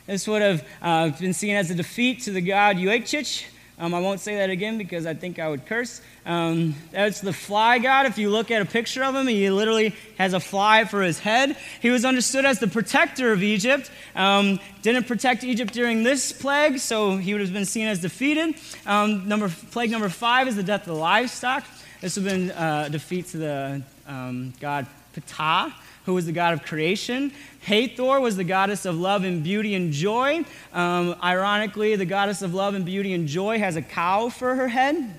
This 0.07 0.29
would 0.29 0.42
have 0.42 0.64
uh, 0.81 1.11
been 1.11 1.33
seen 1.33 1.57
as 1.57 1.71
a 1.71 1.75
defeat 1.75 2.23
to 2.23 2.31
the 2.31 2.40
god 2.40 2.77
Uakchich. 2.77 3.45
Um, 3.79 3.92
I 3.92 4.01
won't 4.01 4.21
say 4.21 4.37
that 4.37 4.49
again 4.49 4.79
because 4.79 5.05
I 5.05 5.12
think 5.12 5.38
I 5.38 5.49
would 5.49 5.66
curse. 5.66 6.01
Um, 6.25 6.75
that's 6.92 7.21
the 7.21 7.33
fly 7.33 7.79
god. 7.79 8.07
If 8.07 8.16
you 8.16 8.31
look 8.31 8.51
at 8.51 8.62
a 8.62 8.64
picture 8.64 9.05
of 9.05 9.14
him, 9.14 9.27
he 9.27 9.51
literally 9.51 9.95
has 10.16 10.33
a 10.33 10.40
fly 10.40 10.85
for 10.85 11.03
his 11.03 11.19
head. 11.19 11.57
He 11.83 11.90
was 11.90 12.05
understood 12.05 12.47
as 12.47 12.59
the 12.59 12.69
protector 12.69 13.33
of 13.33 13.42
Egypt. 13.42 13.90
Um, 14.14 14.61
didn't 14.81 15.09
protect 15.09 15.45
Egypt 15.45 15.75
during 15.75 16.05
this 16.05 16.33
plague, 16.33 16.79
so 16.79 17.16
he 17.16 17.35
would 17.35 17.42
have 17.42 17.53
been 17.53 17.66
seen 17.66 17.88
as 17.88 17.99
defeated. 17.99 18.55
Um, 18.87 19.29
number, 19.29 19.51
plague 19.73 19.90
number 19.90 20.09
five 20.09 20.49
is 20.49 20.57
the 20.57 20.62
death 20.62 20.83
of 20.83 20.95
the 20.95 20.95
livestock. 20.95 21.64
This 22.01 22.16
would 22.16 22.27
have 22.27 22.33
been 22.33 22.51
uh, 22.53 22.85
a 22.87 22.90
defeat 22.90 23.27
to 23.29 23.38
the 23.38 23.83
um, 24.07 24.55
god 24.61 24.87
Ptah 25.14 25.73
who 26.07 26.14
was 26.14 26.25
the 26.25 26.33
god 26.33 26.55
of 26.55 26.62
creation. 26.62 27.33
Hathor 27.62 28.21
was 28.21 28.37
the 28.37 28.45
goddess 28.45 28.87
of 28.87 28.97
love 28.97 29.25
and 29.25 29.42
beauty 29.42 29.75
and 29.75 29.92
joy. 29.92 30.45
Um, 30.73 31.16
ironically, 31.23 31.97
the 31.97 32.07
goddess 32.07 32.42
of 32.42 32.55
love 32.55 32.75
and 32.75 32.85
beauty 32.85 33.12
and 33.12 33.27
joy 33.27 33.59
has 33.59 33.75
a 33.75 33.83
cow 33.83 34.29
for 34.29 34.55
her 34.55 34.69
head. 34.69 35.12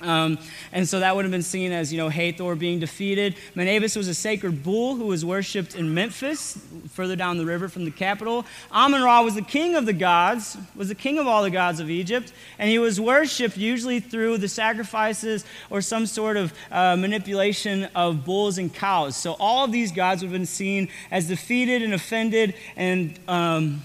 Um, 0.00 0.38
and 0.72 0.86
so 0.86 1.00
that 1.00 1.16
would 1.16 1.24
have 1.24 1.32
been 1.32 1.42
seen 1.42 1.72
as, 1.72 1.92
you 1.92 1.98
know, 1.98 2.08
Hathor 2.08 2.54
being 2.56 2.78
defeated. 2.78 3.36
Mnevis 3.54 3.96
was 3.96 4.08
a 4.08 4.14
sacred 4.14 4.62
bull 4.62 4.96
who 4.96 5.06
was 5.06 5.24
worshipped 5.24 5.74
in 5.74 5.94
Memphis, 5.94 6.58
further 6.90 7.16
down 7.16 7.38
the 7.38 7.46
river 7.46 7.68
from 7.68 7.84
the 7.84 7.90
capital. 7.90 8.44
Amun 8.70 9.02
Ra 9.02 9.22
was 9.22 9.34
the 9.34 9.42
king 9.42 9.76
of 9.76 9.86
the 9.86 9.92
gods, 9.92 10.58
was 10.74 10.88
the 10.88 10.94
king 10.94 11.18
of 11.18 11.26
all 11.26 11.42
the 11.42 11.50
gods 11.50 11.80
of 11.80 11.88
Egypt, 11.88 12.32
and 12.58 12.68
he 12.68 12.78
was 12.78 13.00
worshipped 13.00 13.56
usually 13.56 14.00
through 14.00 14.38
the 14.38 14.48
sacrifices 14.48 15.44
or 15.70 15.80
some 15.80 16.06
sort 16.06 16.36
of 16.36 16.52
uh, 16.70 16.96
manipulation 16.96 17.84
of 17.94 18.24
bulls 18.24 18.58
and 18.58 18.74
cows. 18.74 19.16
So 19.16 19.36
all 19.40 19.64
of 19.64 19.72
these 19.72 19.90
gods 19.90 20.22
would 20.22 20.30
have 20.30 20.38
been 20.38 20.44
seen 20.46 20.88
as 21.10 21.28
defeated 21.28 21.82
and 21.82 21.94
offended 21.94 22.54
and. 22.76 23.18
Um, 23.26 23.82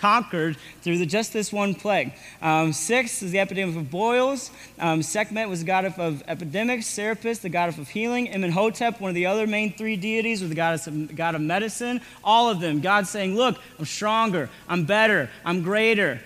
conquered 0.00 0.56
through 0.80 0.98
the, 0.98 1.06
just 1.06 1.32
this 1.32 1.52
one 1.52 1.74
plague. 1.74 2.12
Um, 2.40 2.72
six 2.72 3.22
is 3.22 3.30
the 3.30 3.38
epidemic 3.38 3.76
of 3.76 3.90
boils. 3.90 4.50
Um, 4.78 5.02
Sekhmet 5.02 5.48
was 5.48 5.60
the 5.60 5.66
god 5.66 5.84
of, 5.84 5.98
of, 5.98 6.22
epidemics. 6.26 6.86
Serapis, 6.86 7.38
the 7.38 7.50
god 7.50 7.68
of 7.68 7.88
healing. 7.88 8.26
Imhotep, 8.26 9.00
one 9.00 9.10
of 9.10 9.14
the 9.14 9.26
other 9.26 9.46
main 9.46 9.72
three 9.72 9.96
deities, 9.96 10.40
was 10.40 10.48
the 10.48 10.56
god 10.56 10.80
of, 10.86 11.14
god 11.14 11.34
of 11.34 11.42
medicine. 11.42 12.00
All 12.24 12.48
of 12.48 12.60
them, 12.60 12.80
God 12.80 13.06
saying, 13.06 13.36
Look, 13.36 13.58
I'm 13.78 13.84
stronger, 13.84 14.48
I'm 14.68 14.84
better, 14.84 15.30
I'm 15.44 15.62
greater. 15.62 16.20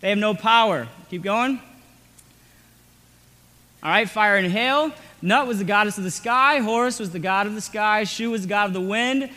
They 0.00 0.08
have 0.08 0.18
no 0.18 0.34
power. 0.34 0.88
Keep 1.10 1.22
going. 1.22 1.60
All 3.82 3.90
right, 3.90 4.08
fire 4.08 4.36
and 4.36 4.50
hail. 4.50 4.92
Nut 5.20 5.46
was 5.46 5.58
the 5.58 5.64
goddess 5.64 5.98
of 5.98 6.04
the 6.04 6.10
sky. 6.10 6.58
Horus 6.60 6.98
was 6.98 7.10
the 7.10 7.18
god 7.18 7.46
of 7.46 7.54
the 7.54 7.60
sky. 7.60 8.04
Shu 8.04 8.30
was 8.30 8.42
the 8.42 8.48
god 8.48 8.68
of 8.68 8.72
the 8.74 8.80
wind. 8.80 9.30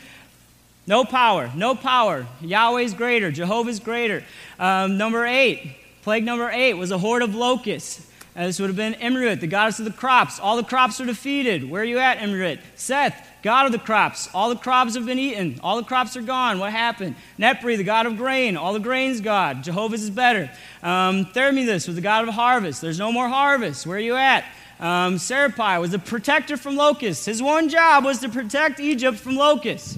No 0.88 1.04
power, 1.04 1.52
no 1.54 1.76
power. 1.76 2.26
Yahweh's 2.40 2.94
greater, 2.94 3.30
Jehovah's 3.30 3.82
greater. 3.82 4.24
Um, 4.58 4.98
number 4.98 5.26
eight, 5.26 5.76
plague 6.02 6.24
number 6.24 6.50
eight 6.50 6.76
was 6.76 6.92
a 6.92 6.98
horde 6.98 7.24
of 7.24 7.36
locusts. 7.36 8.08
Uh, 8.38 8.46
this 8.46 8.60
would 8.60 8.70
have 8.70 8.78
been 8.78 8.94
Imrut, 8.94 9.42
the 9.42 9.48
goddess 9.48 9.80
of 9.80 9.86
the 9.86 9.92
crops. 9.92 10.40
All 10.40 10.56
the 10.56 10.64
crops 10.64 11.02
are 11.02 11.06
defeated. 11.06 11.70
Where 11.70 11.82
are 11.82 11.86
you 11.86 11.98
at, 11.98 12.20
Imrut? 12.20 12.60
Seth, 12.76 13.28
god 13.44 13.66
of 13.66 13.74
the 13.74 13.80
crops. 13.80 14.30
All 14.34 14.48
the 14.48 14.56
crops 14.56 14.96
have 14.96 15.06
been 15.06 15.20
eaten. 15.20 15.60
All 15.62 15.76
the 15.76 15.84
crops 15.84 16.16
are 16.16 16.22
gone. 16.22 16.60
What 16.60 16.72
happened? 16.72 17.16
Nepri, 17.38 17.76
the 17.76 17.84
god 17.84 18.06
of 18.06 18.16
grain. 18.16 18.56
All 18.56 18.72
the 18.72 18.80
grain's 18.80 19.20
God. 19.20 19.64
Jehovah's 19.64 20.04
is 20.04 20.10
better. 20.10 20.50
Um, 20.84 21.26
was 21.34 21.86
the 21.86 22.00
god 22.02 22.28
of 22.28 22.34
harvest. 22.34 22.80
There's 22.80 23.00
no 23.00 23.12
more 23.12 23.28
harvest. 23.28 23.86
Where 23.86 23.98
are 23.98 24.00
you 24.00 24.16
at? 24.16 24.46
Um, 24.80 25.16
Serapi 25.16 25.82
was 25.82 25.92
the 25.92 26.00
protector 26.00 26.56
from 26.56 26.78
locusts. 26.78 27.26
His 27.26 27.42
one 27.42 27.68
job 27.68 28.06
was 28.06 28.20
to 28.20 28.30
protect 28.30 28.80
Egypt 28.80 29.18
from 29.18 29.36
locusts. 29.36 29.98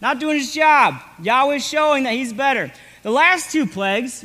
Not 0.00 0.18
doing 0.18 0.38
his 0.38 0.54
job. 0.54 1.00
Yahweh's 1.22 1.66
showing 1.66 2.04
that 2.04 2.14
he's 2.14 2.32
better. 2.32 2.72
The 3.02 3.10
last 3.10 3.52
two 3.52 3.66
plagues, 3.66 4.24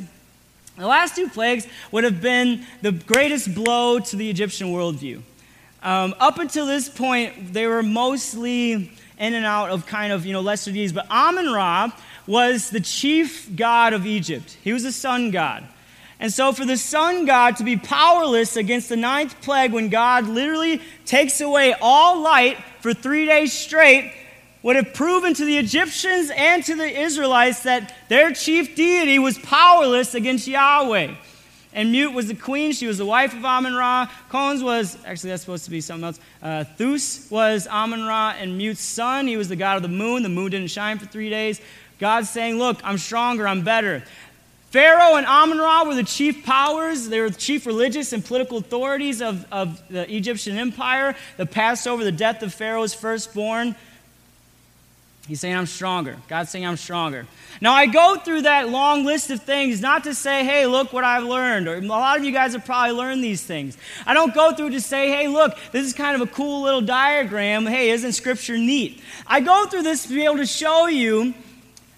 the 0.78 0.88
last 0.88 1.16
two 1.16 1.30
plagues 1.30 1.68
would 1.92 2.04
have 2.04 2.22
been 2.22 2.66
the 2.82 2.92
greatest 2.92 3.54
blow 3.54 4.00
to 4.00 4.16
the 4.16 4.30
Egyptian 4.30 4.68
worldview. 4.68 5.22
Um, 5.84 6.16
up 6.20 6.40
until 6.40 6.66
this 6.66 6.90
point, 6.90 7.54
they 7.54 7.68
were 7.68 7.84
mostly 7.84 8.92
in 9.18 9.34
and 9.34 9.46
out 9.46 9.70
of 9.70 9.86
kind 9.86 10.12
of, 10.12 10.26
you 10.26 10.34
know, 10.34 10.42
lesser 10.42 10.72
deities. 10.72 10.94
But 10.94 11.08
Amun 11.10 11.54
Ra 11.54 11.92
was 12.28 12.70
the 12.70 12.80
chief 12.80 13.56
god 13.56 13.94
of 13.94 14.06
Egypt. 14.06 14.58
He 14.64 14.74
was 14.74 14.84
a 14.84 14.92
sun 14.92 15.32
god. 15.32 15.64
And 16.20 16.32
so, 16.32 16.54
for 16.54 16.66
the 16.66 16.78
sun 16.78 17.26
god 17.26 17.58
to 17.58 17.64
be 17.64 17.76
powerless 17.76 18.56
against 18.56 18.90
the 18.90 18.96
ninth 18.96 19.40
plague, 19.42 19.74
when 19.74 19.90
God 19.90 20.28
literally 20.28 20.82
takes 21.06 21.42
away 21.42 21.76
all 21.82 22.22
light 22.22 22.58
for 22.80 22.94
three 22.94 23.26
days 23.26 23.52
straight, 23.52 24.14
would 24.66 24.76
have 24.76 24.96
proven 24.96 25.32
to 25.32 25.46
the 25.46 25.58
Egyptians 25.60 26.32
and 26.36 26.64
to 26.64 26.74
the 26.74 27.02
Israelites 27.02 27.62
that 27.62 27.94
their 28.10 28.34
chief 28.34 28.76
deity 28.76 29.20
was 29.20 29.38
powerless 29.38 30.16
against 30.16 30.48
Yahweh. 30.48 31.14
And 31.72 31.92
Mut 31.92 32.14
was 32.14 32.30
the 32.30 32.34
queen. 32.34 32.72
She 32.72 32.88
was 32.88 32.98
the 32.98 33.06
wife 33.06 33.36
of 33.36 33.46
Amun 33.46 33.76
Ra. 33.76 34.10
Khons 34.32 34.64
was, 34.64 34.98
actually, 35.06 35.30
that's 35.30 35.44
supposed 35.44 35.66
to 35.66 35.70
be 35.70 35.82
something 35.82 36.06
else. 36.06 36.20
Uh, 36.42 36.64
Thoth 36.64 37.30
was 37.30 37.68
Amun 37.70 38.08
Ra 38.08 38.34
and 38.40 38.58
Mut's 38.58 38.82
son. 38.82 39.28
He 39.28 39.38
was 39.38 39.50
the 39.50 39.56
god 39.56 39.76
of 39.76 39.84
the 39.84 39.88
moon. 39.88 40.24
The 40.24 40.30
moon 40.30 40.50
didn't 40.50 40.72
shine 40.72 40.98
for 40.98 41.06
three 41.06 41.30
days. 41.30 41.62
God's 42.00 42.32
saying, 42.32 42.58
Look, 42.58 42.80
I'm 42.84 42.98
stronger, 42.98 43.48
I'm 43.48 43.64
better. 43.64 44.04
Pharaoh 44.72 45.18
and 45.18 45.28
Amun 45.28 45.60
Ra 45.60 45.84
were 45.84 45.94
the 45.94 46.04
chief 46.04 46.44
powers. 46.44 47.08
They 47.08 47.20
were 47.20 47.30
the 47.30 47.38
chief 47.38 47.68
religious 47.68 48.14
and 48.14 48.26
political 48.26 48.58
authorities 48.58 49.22
of, 49.22 49.46
of 49.52 49.88
the 49.90 50.12
Egyptian 50.12 50.58
empire. 50.58 51.16
The 51.38 51.46
Passover, 51.46 52.04
the 52.04 52.12
death 52.12 52.42
of 52.42 52.52
Pharaoh's 52.52 52.96
firstborn. 52.96 53.76
He's 55.28 55.40
saying, 55.40 55.56
I'm 55.56 55.66
stronger. 55.66 56.18
God's 56.28 56.52
saying, 56.52 56.68
I'm 56.68 56.78
stronger. 56.78 57.26
Now, 57.60 57.74
I 57.74 57.88
go 57.88 58.16
through 58.18 58.44
that 58.44 58.70
long 58.70 59.06
list 59.06 59.32
of 59.32 59.42
things 59.42 59.82
not 59.82 60.04
to 60.04 60.14
say, 60.14 60.44
hey, 60.44 60.68
look 60.68 60.94
what 60.94 61.04
I've 61.04 61.24
learned. 61.24 61.68
Or 61.68 61.78
a 61.78 61.82
lot 61.82 62.20
of 62.20 62.24
you 62.24 62.32
guys 62.32 62.54
have 62.54 62.64
probably 62.64 62.96
learned 62.96 63.24
these 63.24 63.42
things. 63.44 63.76
I 64.06 64.14
don't 64.14 64.36
go 64.36 64.54
through 64.54 64.70
to 64.72 64.82
say, 64.82 65.10
hey, 65.10 65.28
look, 65.28 65.58
this 65.72 65.84
is 65.84 65.94
kind 65.94 66.22
of 66.22 66.28
a 66.28 66.32
cool 66.32 66.62
little 66.62 66.82
diagram. 66.82 67.66
Hey, 67.66 67.90
isn't 67.90 68.12
Scripture 68.12 68.58
neat? 68.58 69.02
I 69.26 69.40
go 69.40 69.66
through 69.66 69.82
this 69.82 70.04
to 70.04 70.10
be 70.10 70.26
able 70.26 70.38
to 70.38 70.46
show 70.46 70.86
you 70.86 71.34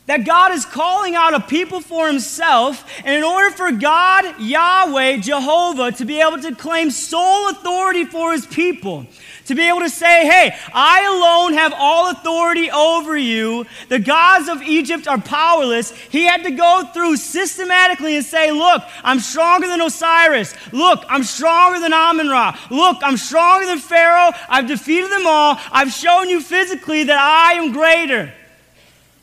that 0.06 0.26
God 0.26 0.54
is 0.54 0.66
calling 0.66 1.16
out 1.16 1.34
a 1.34 1.42
people 1.42 1.82
for 1.82 2.08
himself. 2.08 2.90
And 3.04 3.14
in 3.14 3.24
order 3.24 3.52
for 3.52 3.74
God, 3.74 4.40
Yahweh, 4.40 5.18
Jehovah, 5.18 5.92
to 5.92 6.06
be 6.06 6.22
able 6.22 6.42
to 6.42 6.56
claim 6.56 6.92
sole 6.92 7.50
authority 7.50 8.06
for 8.06 8.32
his 8.32 8.46
people, 8.46 9.06
to 9.48 9.56
be 9.56 9.68
able 9.68 9.80
to 9.80 9.90
say, 9.90 10.26
hey, 10.26 10.56
I 10.74 11.04
alone 11.06 11.54
have 11.54 11.74
all 11.76 12.10
authority 12.12 12.70
over 12.70 13.18
you, 13.18 13.66
the 13.90 14.00
gods 14.00 14.50
of 14.50 14.62
Egypt 14.62 15.08
are 15.08 15.20
powerless, 15.20 15.92
he 15.92 16.26
had 16.26 16.44
to 16.44 16.52
go 16.52 16.84
through 16.94 17.18
systematically 17.18 18.16
and 18.16 18.26
say, 18.26 18.52
look, 18.52 18.84
I'm 19.04 19.20
stronger 19.20 19.68
than 19.68 19.82
Osiris. 19.82 20.54
Look, 20.74 21.04
I'm 21.10 21.24
stronger 21.24 21.80
than 21.80 21.94
Amun 21.94 22.28
Ra. 22.28 22.58
Look, 22.70 22.98
I'm 23.02 23.18
stronger 23.18 23.66
than 23.66 23.80
Pharaoh. 23.80 24.32
I've 24.50 24.68
defeated 24.68 25.12
them 25.12 25.26
all. 25.26 25.58
I've 25.72 25.92
shown 25.92 26.30
you 26.30 26.42
physically 26.42 27.06
that 27.06 27.18
I 27.18 27.54
am 27.54 27.72
greater. 27.72 28.34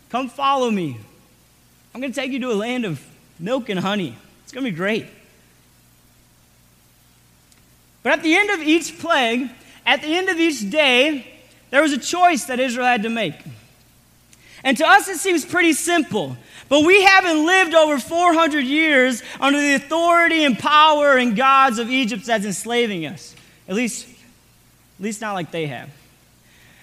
Come 0.08 0.28
follow 0.28 0.70
me. 0.70 0.96
I'm 1.94 2.00
going 2.00 2.12
to 2.12 2.20
take 2.20 2.32
you 2.32 2.40
to 2.40 2.52
a 2.52 2.54
land 2.54 2.84
of 2.84 3.04
milk 3.38 3.68
and 3.68 3.78
honey. 3.78 4.16
It's 4.42 4.52
going 4.52 4.64
to 4.64 4.70
be 4.70 4.76
great. 4.76 5.06
But 8.02 8.12
at 8.12 8.22
the 8.22 8.34
end 8.34 8.50
of 8.50 8.60
each 8.60 8.98
plague, 8.98 9.50
at 9.86 10.02
the 10.02 10.08
end 10.08 10.28
of 10.28 10.38
each 10.38 10.70
day, 10.70 11.26
there 11.70 11.82
was 11.82 11.92
a 11.92 11.98
choice 11.98 12.44
that 12.44 12.60
Israel 12.60 12.86
had 12.86 13.02
to 13.02 13.10
make. 13.10 13.34
And 14.62 14.76
to 14.78 14.86
us, 14.86 15.08
it 15.08 15.18
seems 15.18 15.44
pretty 15.44 15.74
simple. 15.74 16.36
But 16.68 16.84
we 16.84 17.02
haven't 17.02 17.44
lived 17.44 17.74
over 17.74 17.98
400 17.98 18.64
years 18.64 19.22
under 19.38 19.60
the 19.60 19.74
authority 19.74 20.44
and 20.44 20.58
power 20.58 21.18
and 21.18 21.36
gods 21.36 21.78
of 21.78 21.90
Egypt 21.90 22.24
that's 22.24 22.46
enslaving 22.46 23.06
us. 23.06 23.36
At 23.68 23.74
least, 23.74 24.08
at 24.98 25.04
least 25.04 25.20
not 25.20 25.34
like 25.34 25.50
they 25.50 25.66
have. 25.66 25.90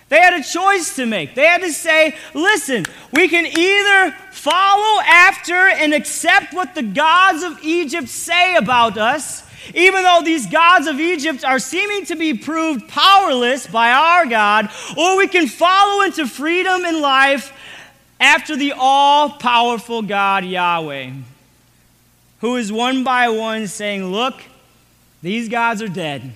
They 0.09 0.19
had 0.19 0.33
a 0.33 0.43
choice 0.43 0.97
to 0.97 1.05
make. 1.05 1.35
They 1.35 1.45
had 1.45 1.61
to 1.61 1.71
say, 1.71 2.15
listen, 2.33 2.85
we 3.13 3.29
can 3.29 3.45
either 3.45 4.15
follow 4.31 5.01
after 5.03 5.53
and 5.53 5.93
accept 5.93 6.53
what 6.53 6.75
the 6.75 6.83
gods 6.83 7.43
of 7.43 7.63
Egypt 7.63 8.09
say 8.09 8.55
about 8.57 8.97
us, 8.97 9.49
even 9.73 10.03
though 10.03 10.21
these 10.23 10.47
gods 10.47 10.87
of 10.87 10.99
Egypt 10.99 11.43
are 11.43 11.59
seeming 11.59 12.05
to 12.05 12.15
be 12.15 12.33
proved 12.33 12.87
powerless 12.87 13.67
by 13.67 13.91
our 13.91 14.25
God, 14.25 14.69
or 14.97 15.17
we 15.17 15.27
can 15.27 15.47
follow 15.47 16.03
into 16.03 16.27
freedom 16.27 16.83
and 16.85 16.99
life 16.99 17.53
after 18.19 18.55
the 18.55 18.73
all 18.77 19.29
powerful 19.29 20.01
God 20.01 20.45
Yahweh, 20.45 21.11
who 22.39 22.55
is 22.55 22.71
one 22.71 23.03
by 23.03 23.29
one 23.29 23.67
saying, 23.67 24.05
Look, 24.05 24.35
these 25.21 25.49
gods 25.49 25.81
are 25.81 25.87
dead. 25.87 26.31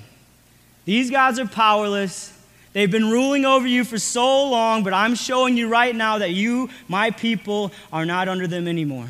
These 0.86 1.10
gods 1.10 1.40
are 1.40 1.48
powerless. 1.48 2.32
They've 2.74 2.92
been 2.92 3.10
ruling 3.10 3.46
over 3.46 3.66
you 3.66 3.84
for 3.84 3.98
so 3.98 4.50
long, 4.50 4.84
but 4.84 4.94
I'm 4.94 5.16
showing 5.16 5.58
you 5.58 5.68
right 5.68 5.96
now 5.96 6.20
that 6.20 6.32
you, 6.32 6.70
my 6.88 7.10
people, 7.10 7.72
are 7.92 8.06
not 8.06 8.28
under 8.28 8.48
them 8.48 8.68
anymore. 8.68 9.08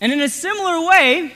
And 0.00 0.12
in 0.12 0.20
a 0.20 0.28
similar 0.28 0.86
way, 0.86 1.32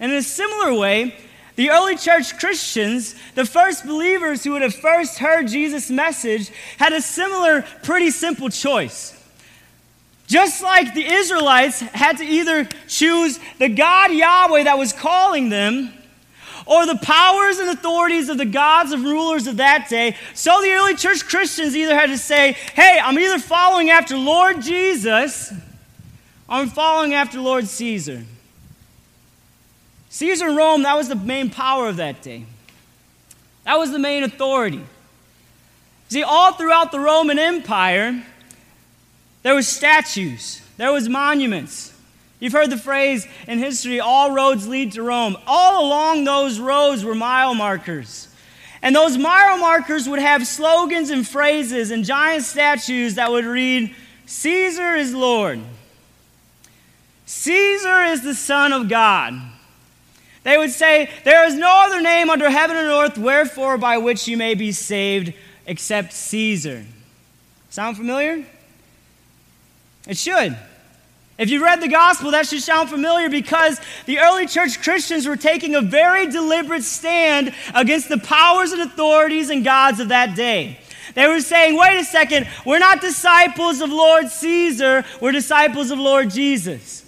and 0.00 0.12
in 0.12 0.18
a 0.18 0.22
similar 0.22 0.74
way, 0.74 1.14
the 1.56 1.70
early 1.70 1.96
church 1.96 2.38
Christians, 2.38 3.14
the 3.34 3.46
first 3.46 3.86
believers 3.86 4.44
who 4.44 4.52
would 4.52 4.62
have 4.62 4.74
first 4.74 5.18
heard 5.18 5.48
Jesus' 5.48 5.90
message, 5.90 6.50
had 6.78 6.92
a 6.92 7.00
similar, 7.00 7.62
pretty 7.82 8.10
simple 8.10 8.50
choice. 8.50 9.14
Just 10.26 10.62
like 10.62 10.92
the 10.92 11.04
Israelites 11.04 11.80
had 11.80 12.18
to 12.18 12.24
either 12.24 12.68
choose 12.88 13.38
the 13.58 13.68
God 13.68 14.12
Yahweh 14.12 14.64
that 14.64 14.76
was 14.76 14.92
calling 14.92 15.48
them 15.48 15.92
or 16.66 16.84
the 16.84 16.96
powers 16.96 17.58
and 17.58 17.70
authorities 17.70 18.28
of 18.28 18.36
the 18.36 18.44
gods 18.44 18.92
of 18.92 19.04
rulers 19.04 19.46
of 19.46 19.58
that 19.58 19.88
day. 19.88 20.16
So 20.34 20.60
the 20.60 20.72
early 20.72 20.96
church 20.96 21.24
Christians 21.24 21.76
either 21.76 21.94
had 21.94 22.06
to 22.06 22.18
say, 22.18 22.52
hey, 22.74 22.98
I'm 23.00 23.18
either 23.18 23.38
following 23.38 23.88
after 23.88 24.16
Lord 24.16 24.60
Jesus 24.62 25.52
I'm 26.48 26.68
following 26.68 27.14
after 27.14 27.40
Lord 27.40 27.66
Caesar. 27.66 28.24
Caesar 30.10 30.48
in 30.48 30.56
Rome, 30.56 30.82
that 30.82 30.96
was 30.96 31.08
the 31.08 31.16
main 31.16 31.50
power 31.50 31.88
of 31.88 31.96
that 31.96 32.22
day. 32.22 32.46
That 33.64 33.78
was 33.78 33.90
the 33.90 33.98
main 33.98 34.22
authority. 34.22 34.84
See, 36.08 36.22
all 36.22 36.52
throughout 36.52 36.92
the 36.92 37.00
Roman 37.00 37.38
Empire, 37.38 38.22
there 39.42 39.54
was 39.54 39.66
statues, 39.66 40.62
there 40.76 40.92
was 40.92 41.08
monuments, 41.08 41.96
You've 42.38 42.52
heard 42.52 42.70
the 42.70 42.76
phrase 42.76 43.26
in 43.48 43.58
history, 43.58 43.98
all 43.98 44.32
roads 44.32 44.68
lead 44.68 44.92
to 44.92 45.02
Rome. 45.02 45.36
All 45.46 45.86
along 45.86 46.24
those 46.24 46.60
roads 46.60 47.02
were 47.02 47.14
mile 47.14 47.54
markers. 47.54 48.28
And 48.82 48.94
those 48.94 49.16
mile 49.16 49.56
markers 49.56 50.08
would 50.08 50.18
have 50.18 50.46
slogans 50.46 51.08
and 51.08 51.26
phrases 51.26 51.90
and 51.90 52.04
giant 52.04 52.44
statues 52.44 53.14
that 53.14 53.30
would 53.30 53.46
read, 53.46 53.94
Caesar 54.26 54.94
is 54.96 55.14
Lord. 55.14 55.60
Caesar 57.26 58.02
is 58.04 58.22
the 58.22 58.34
Son 58.34 58.72
of 58.72 58.88
God. 58.88 59.34
They 60.44 60.56
would 60.56 60.70
say, 60.70 61.10
There 61.24 61.44
is 61.44 61.54
no 61.54 61.84
other 61.86 62.00
name 62.00 62.30
under 62.30 62.48
heaven 62.48 62.76
and 62.76 62.86
earth, 62.86 63.18
wherefore 63.18 63.76
by 63.76 63.98
which 63.98 64.28
you 64.28 64.36
may 64.36 64.54
be 64.54 64.70
saved, 64.72 65.34
except 65.66 66.12
Caesar. 66.12 66.84
Sound 67.68 67.96
familiar? 67.96 68.46
It 70.06 70.16
should. 70.16 70.56
If 71.36 71.50
you 71.50 71.62
read 71.62 71.82
the 71.82 71.88
gospel, 71.88 72.30
that 72.30 72.46
should 72.46 72.62
sound 72.62 72.88
familiar 72.88 73.28
because 73.28 73.78
the 74.06 74.20
early 74.20 74.46
church 74.46 74.80
Christians 74.82 75.26
were 75.26 75.36
taking 75.36 75.74
a 75.74 75.82
very 75.82 76.28
deliberate 76.28 76.84
stand 76.84 77.52
against 77.74 78.08
the 78.08 78.16
powers 78.18 78.72
and 78.72 78.80
authorities 78.80 79.50
and 79.50 79.64
gods 79.64 80.00
of 80.00 80.08
that 80.08 80.34
day. 80.34 80.78
They 81.14 81.26
were 81.26 81.40
saying, 81.40 81.76
wait 81.76 81.98
a 81.98 82.04
second, 82.04 82.48
we're 82.64 82.78
not 82.78 83.00
disciples 83.00 83.80
of 83.80 83.90
Lord 83.90 84.28
Caesar, 84.28 85.04
we're 85.20 85.32
disciples 85.32 85.90
of 85.90 85.98
Lord 85.98 86.30
Jesus. 86.30 87.05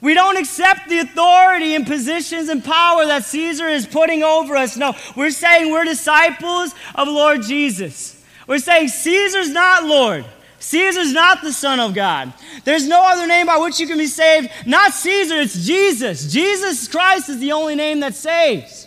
We 0.00 0.14
don't 0.14 0.36
accept 0.36 0.88
the 0.88 1.00
authority 1.00 1.74
and 1.74 1.86
positions 1.86 2.48
and 2.48 2.64
power 2.64 3.04
that 3.06 3.24
Caesar 3.24 3.66
is 3.66 3.86
putting 3.86 4.22
over 4.22 4.56
us. 4.56 4.76
No, 4.76 4.94
we're 5.16 5.30
saying 5.30 5.72
we're 5.72 5.84
disciples 5.84 6.72
of 6.94 7.08
Lord 7.08 7.42
Jesus. 7.42 8.24
We're 8.46 8.60
saying 8.60 8.88
Caesar's 8.88 9.50
not 9.50 9.84
Lord. 9.84 10.24
Caesar's 10.60 11.12
not 11.12 11.42
the 11.42 11.52
Son 11.52 11.80
of 11.80 11.94
God. 11.94 12.32
There's 12.64 12.86
no 12.86 13.02
other 13.04 13.26
name 13.26 13.46
by 13.46 13.58
which 13.58 13.80
you 13.80 13.86
can 13.86 13.98
be 13.98 14.06
saved. 14.06 14.50
Not 14.66 14.92
Caesar, 14.92 15.36
it's 15.36 15.64
Jesus. 15.64 16.32
Jesus 16.32 16.86
Christ 16.86 17.28
is 17.28 17.38
the 17.38 17.52
only 17.52 17.74
name 17.74 18.00
that 18.00 18.14
saves. 18.14 18.86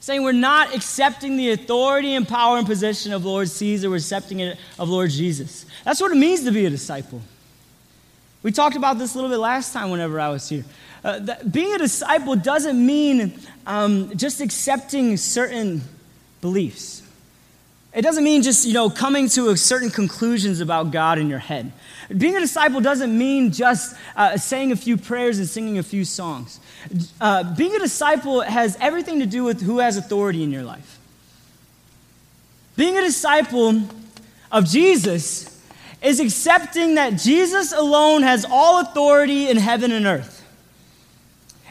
Saying 0.00 0.22
we're 0.22 0.32
not 0.32 0.74
accepting 0.74 1.36
the 1.36 1.50
authority 1.50 2.14
and 2.14 2.26
power 2.26 2.58
and 2.58 2.66
position 2.66 3.12
of 3.12 3.24
Lord 3.24 3.48
Caesar, 3.48 3.90
we're 3.90 3.96
accepting 3.96 4.40
it 4.40 4.58
of 4.78 4.88
Lord 4.88 5.10
Jesus. 5.10 5.66
That's 5.84 6.00
what 6.00 6.12
it 6.12 6.16
means 6.16 6.44
to 6.44 6.52
be 6.52 6.64
a 6.64 6.70
disciple. 6.70 7.20
We 8.42 8.52
talked 8.52 8.76
about 8.76 8.98
this 8.98 9.14
a 9.14 9.18
little 9.18 9.30
bit 9.30 9.38
last 9.38 9.72
time 9.72 9.90
whenever 9.90 10.20
I 10.20 10.28
was 10.28 10.48
here. 10.48 10.64
Uh, 11.02 11.20
being 11.50 11.74
a 11.74 11.78
disciple 11.78 12.36
doesn't 12.36 12.84
mean 12.84 13.38
um, 13.66 14.16
just 14.16 14.40
accepting 14.40 15.16
certain 15.16 15.82
beliefs. 16.40 17.02
It 17.92 18.02
doesn't 18.02 18.22
mean 18.22 18.42
just, 18.42 18.64
you 18.64 18.74
know, 18.74 18.90
coming 18.90 19.28
to 19.30 19.56
certain 19.56 19.90
conclusions 19.90 20.60
about 20.60 20.92
God 20.92 21.18
in 21.18 21.28
your 21.28 21.38
head. 21.38 21.72
Being 22.16 22.36
a 22.36 22.40
disciple 22.40 22.80
doesn't 22.80 23.16
mean 23.16 23.50
just 23.50 23.96
uh, 24.14 24.36
saying 24.36 24.72
a 24.72 24.76
few 24.76 24.96
prayers 24.96 25.38
and 25.38 25.48
singing 25.48 25.78
a 25.78 25.82
few 25.82 26.04
songs. 26.04 26.60
Uh, 27.20 27.54
being 27.56 27.74
a 27.74 27.78
disciple 27.78 28.42
has 28.42 28.76
everything 28.80 29.18
to 29.18 29.26
do 29.26 29.42
with 29.42 29.62
who 29.62 29.78
has 29.78 29.96
authority 29.96 30.42
in 30.42 30.52
your 30.52 30.62
life. 30.62 30.98
Being 32.76 32.96
a 32.96 33.02
disciple 33.02 33.82
of 34.52 34.64
Jesus 34.64 35.57
is 36.02 36.20
accepting 36.20 36.94
that 36.94 37.16
Jesus 37.16 37.72
alone 37.72 38.22
has 38.22 38.44
all 38.48 38.80
authority 38.80 39.48
in 39.48 39.56
heaven 39.56 39.92
and 39.92 40.06
earth. 40.06 40.36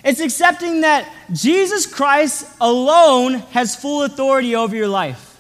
It's 0.04 0.20
accepting 0.20 0.82
that 0.82 1.12
Jesus 1.34 1.86
Christ 1.86 2.50
alone 2.62 3.36
has 3.52 3.76
full 3.76 4.04
authority 4.04 4.56
over 4.56 4.76
your 4.76 4.88
life. 4.88 5.40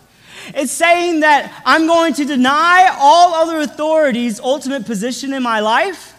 It's 0.53 0.71
saying 0.71 1.21
that 1.21 1.61
I'm 1.65 1.87
going 1.87 2.13
to 2.15 2.25
deny 2.25 2.95
all 2.97 3.33
other 3.33 3.59
authorities' 3.59 4.39
ultimate 4.39 4.85
position 4.85 5.33
in 5.33 5.43
my 5.43 5.59
life, 5.59 6.15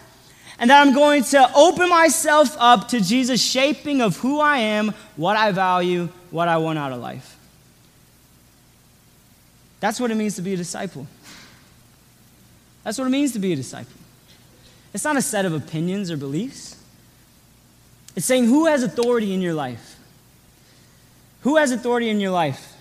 and 0.59 0.69
that 0.69 0.81
I'm 0.85 0.93
going 0.93 1.23
to 1.25 1.51
open 1.55 1.89
myself 1.89 2.55
up 2.59 2.89
to 2.89 3.01
Jesus' 3.01 3.41
shaping 3.41 4.01
of 4.01 4.17
who 4.17 4.39
I 4.39 4.57
am, 4.57 4.93
what 5.15 5.35
I 5.35 5.51
value, 5.51 6.09
what 6.31 6.47
I 6.47 6.57
want 6.57 6.77
out 6.77 6.91
of 6.91 6.99
life. 6.99 7.37
That's 9.79 9.99
what 9.99 10.11
it 10.11 10.15
means 10.15 10.35
to 10.35 10.41
be 10.41 10.53
a 10.53 10.57
disciple. 10.57 11.07
That's 12.83 12.97
what 12.97 13.07
it 13.07 13.11
means 13.11 13.33
to 13.33 13.39
be 13.39 13.53
a 13.53 13.55
disciple. 13.55 13.93
It's 14.93 15.03
not 15.03 15.17
a 15.17 15.21
set 15.21 15.45
of 15.45 15.53
opinions 15.53 16.09
or 16.09 16.17
beliefs. 16.17 16.81
It's 18.15 18.25
saying 18.25 18.45
who 18.45 18.65
has 18.65 18.83
authority 18.83 19.33
in 19.33 19.41
your 19.41 19.53
life? 19.53 19.97
Who 21.41 21.57
has 21.57 21.71
authority 21.71 22.09
in 22.09 22.19
your 22.19 22.31
life? 22.31 22.73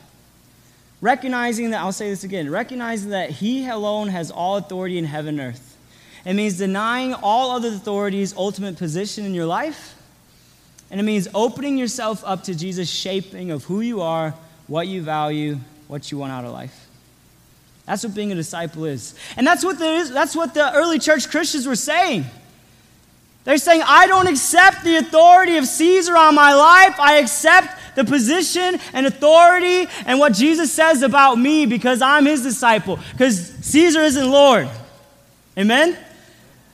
Recognizing 1.01 1.71
that, 1.71 1.81
I'll 1.81 1.93
say 1.93 2.11
this 2.11 2.25
again, 2.25 2.51
recognizing 2.51 3.11
that 3.11 3.31
He 3.31 3.69
alone 3.69 4.09
has 4.09 4.31
all 4.31 4.57
authority 4.57 4.99
in 4.99 5.05
heaven 5.05 5.39
and 5.39 5.55
earth. 5.55 5.77
It 6.25 6.35
means 6.35 6.59
denying 6.59 7.15
all 7.15 7.53
other 7.53 7.69
authorities' 7.69 8.35
ultimate 8.37 8.77
position 8.77 9.25
in 9.25 9.33
your 9.33 9.47
life. 9.47 9.95
And 10.91 10.99
it 10.99 11.05
means 11.05 11.29
opening 11.35 11.79
yourself 11.79 12.25
up 12.25 12.45
to 12.45 12.55
Jesus' 12.55 12.91
shaping 12.91 13.51
of 13.51 13.65
who 13.65 13.81
you 13.81 14.01
are, 14.01 14.35
what 14.67 14.89
you 14.89 15.03
value, 15.03 15.59
what 15.87 16.11
you 16.11 16.19
want 16.19 16.33
out 16.33 16.45
of 16.45 16.53
life. 16.53 16.88
That's 17.89 18.05
what 18.05 18.15
being 18.15 18.31
a 18.31 18.35
disciple 18.35 18.85
is. 18.85 19.15
And 19.39 19.47
that's 19.47 19.65
what 19.65 19.79
the, 19.79 20.11
that's 20.13 20.37
what 20.37 20.53
the 20.53 20.75
early 20.75 20.99
church 20.99 21.31
Christians 21.31 21.67
were 21.67 21.75
saying. 21.75 22.27
They're 23.45 23.57
saying, 23.57 23.83
I 23.83 24.07
don't 24.07 24.27
accept 24.27 24.85
the 24.85 24.97
authority 24.97 25.57
of 25.57 25.65
Caesar 25.65 26.15
on 26.15 26.35
my 26.35 26.53
life. 26.53 27.01
I 27.01 27.15
accept 27.15 27.97
the 27.97 28.05
position 28.05 28.79
and 28.93 29.07
authority 29.07 29.87
and 30.05 30.19
what 30.19 30.35
Jesus 30.35 30.71
says 30.71 31.01
about 31.01 31.37
me 31.37 31.65
because 31.65 32.03
I'm 32.03 32.27
his 32.27 32.43
disciple, 32.43 32.99
because 33.13 33.55
Caesar 33.63 34.01
isn't 34.01 34.31
Lord. 34.31 34.69
Amen? 35.57 35.97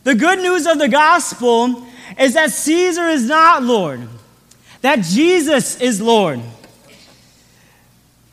The 0.02 0.16
good 0.16 0.40
news 0.40 0.66
of 0.66 0.80
the 0.80 0.88
gospel 0.88 1.86
is 2.18 2.34
that 2.34 2.50
Caesar 2.50 3.04
is 3.04 3.24
not 3.24 3.62
Lord, 3.62 4.00
that 4.80 5.02
Jesus 5.02 5.80
is 5.80 6.00
Lord. 6.00 6.40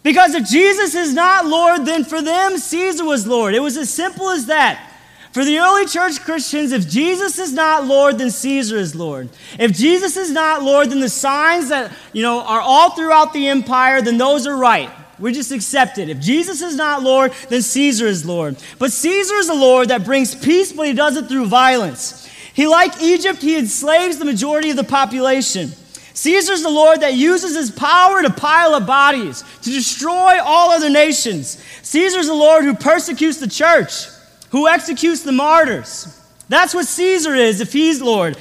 Because 0.04 0.34
if 0.34 0.48
Jesus 0.48 0.96
is 0.96 1.14
not 1.14 1.46
Lord, 1.46 1.86
then 1.86 2.04
for 2.04 2.22
them, 2.22 2.58
Caesar 2.58 3.06
was 3.06 3.28
Lord. 3.28 3.54
It 3.54 3.60
was 3.60 3.78
as 3.78 3.90
simple 3.90 4.30
as 4.30 4.48
that. 4.48 4.88
For 5.32 5.46
the 5.46 5.60
early 5.60 5.86
church 5.86 6.20
Christians, 6.22 6.74
if 6.74 6.90
Jesus 6.90 7.40
is 7.40 7.54
not 7.54 7.86
Lord, 7.86 8.18
then 8.18 8.32
Caesar 8.32 8.78
is 8.78 8.96
Lord. 8.96 9.30
If 9.58 9.72
Jesus 9.72 10.18
is 10.18 10.32
not 10.32 10.64
Lord, 10.64 10.90
then 10.90 11.00
the 11.00 11.08
signs 11.08 11.70
that, 11.70 11.94
you 12.12 12.22
know, 12.22 12.42
are 12.42 12.60
all 12.60 12.90
throughout 12.90 13.32
the 13.32 13.48
empire, 13.48 14.02
then 14.02 14.18
those 14.18 14.46
are 14.46 14.58
right. 14.58 14.90
We 15.20 15.32
just 15.32 15.52
accept 15.52 16.00
it. 16.00 16.10
If 16.10 16.20
Jesus 16.20 16.62
is 16.62 16.76
not 16.76 17.04
Lord, 17.04 17.32
then 17.48 17.62
Caesar 17.62 18.08
is 18.08 18.26
Lord. 18.26 18.58
But 18.80 18.92
Caesar 18.92 19.36
is 19.36 19.50
a 19.50 19.54
Lord 19.54 19.90
that 19.90 20.04
brings 20.04 20.36
peace, 20.36 20.74
but 20.74 20.88
he 20.88 20.94
does 20.94 21.16
it 21.16 21.28
through 21.28 21.46
violence. 21.46 22.28
He, 22.54 22.68
like 22.68 23.02
Egypt, 23.02 23.42
he 23.42 23.58
enslaves 23.58 24.18
the 24.18 24.26
majority 24.26 24.72
of 24.72 24.76
the 24.76 24.84
population. 24.84 25.72
Caesar's 26.14 26.62
the 26.62 26.70
Lord 26.70 27.02
that 27.02 27.14
uses 27.14 27.56
his 27.56 27.72
power 27.72 28.22
to 28.22 28.30
pile 28.30 28.74
up 28.74 28.86
bodies, 28.86 29.44
to 29.62 29.70
destroy 29.70 30.42
all 30.42 30.72
other 30.72 30.90
nations. 30.90 31.64
Caesar's 31.82 32.28
the 32.28 32.34
Lord 32.34 32.64
who 32.66 32.76
persecutes 32.76 33.40
the 33.40 33.48
church 33.48 34.08
who 34.52 34.68
executes 34.68 35.24
the 35.24 35.32
martyrs. 35.32 36.08
That's 36.48 36.74
what 36.74 36.86
Caesar 36.86 37.34
is 37.34 37.62
if 37.62 37.74
he's 37.74 38.02
Lord. 38.02 38.38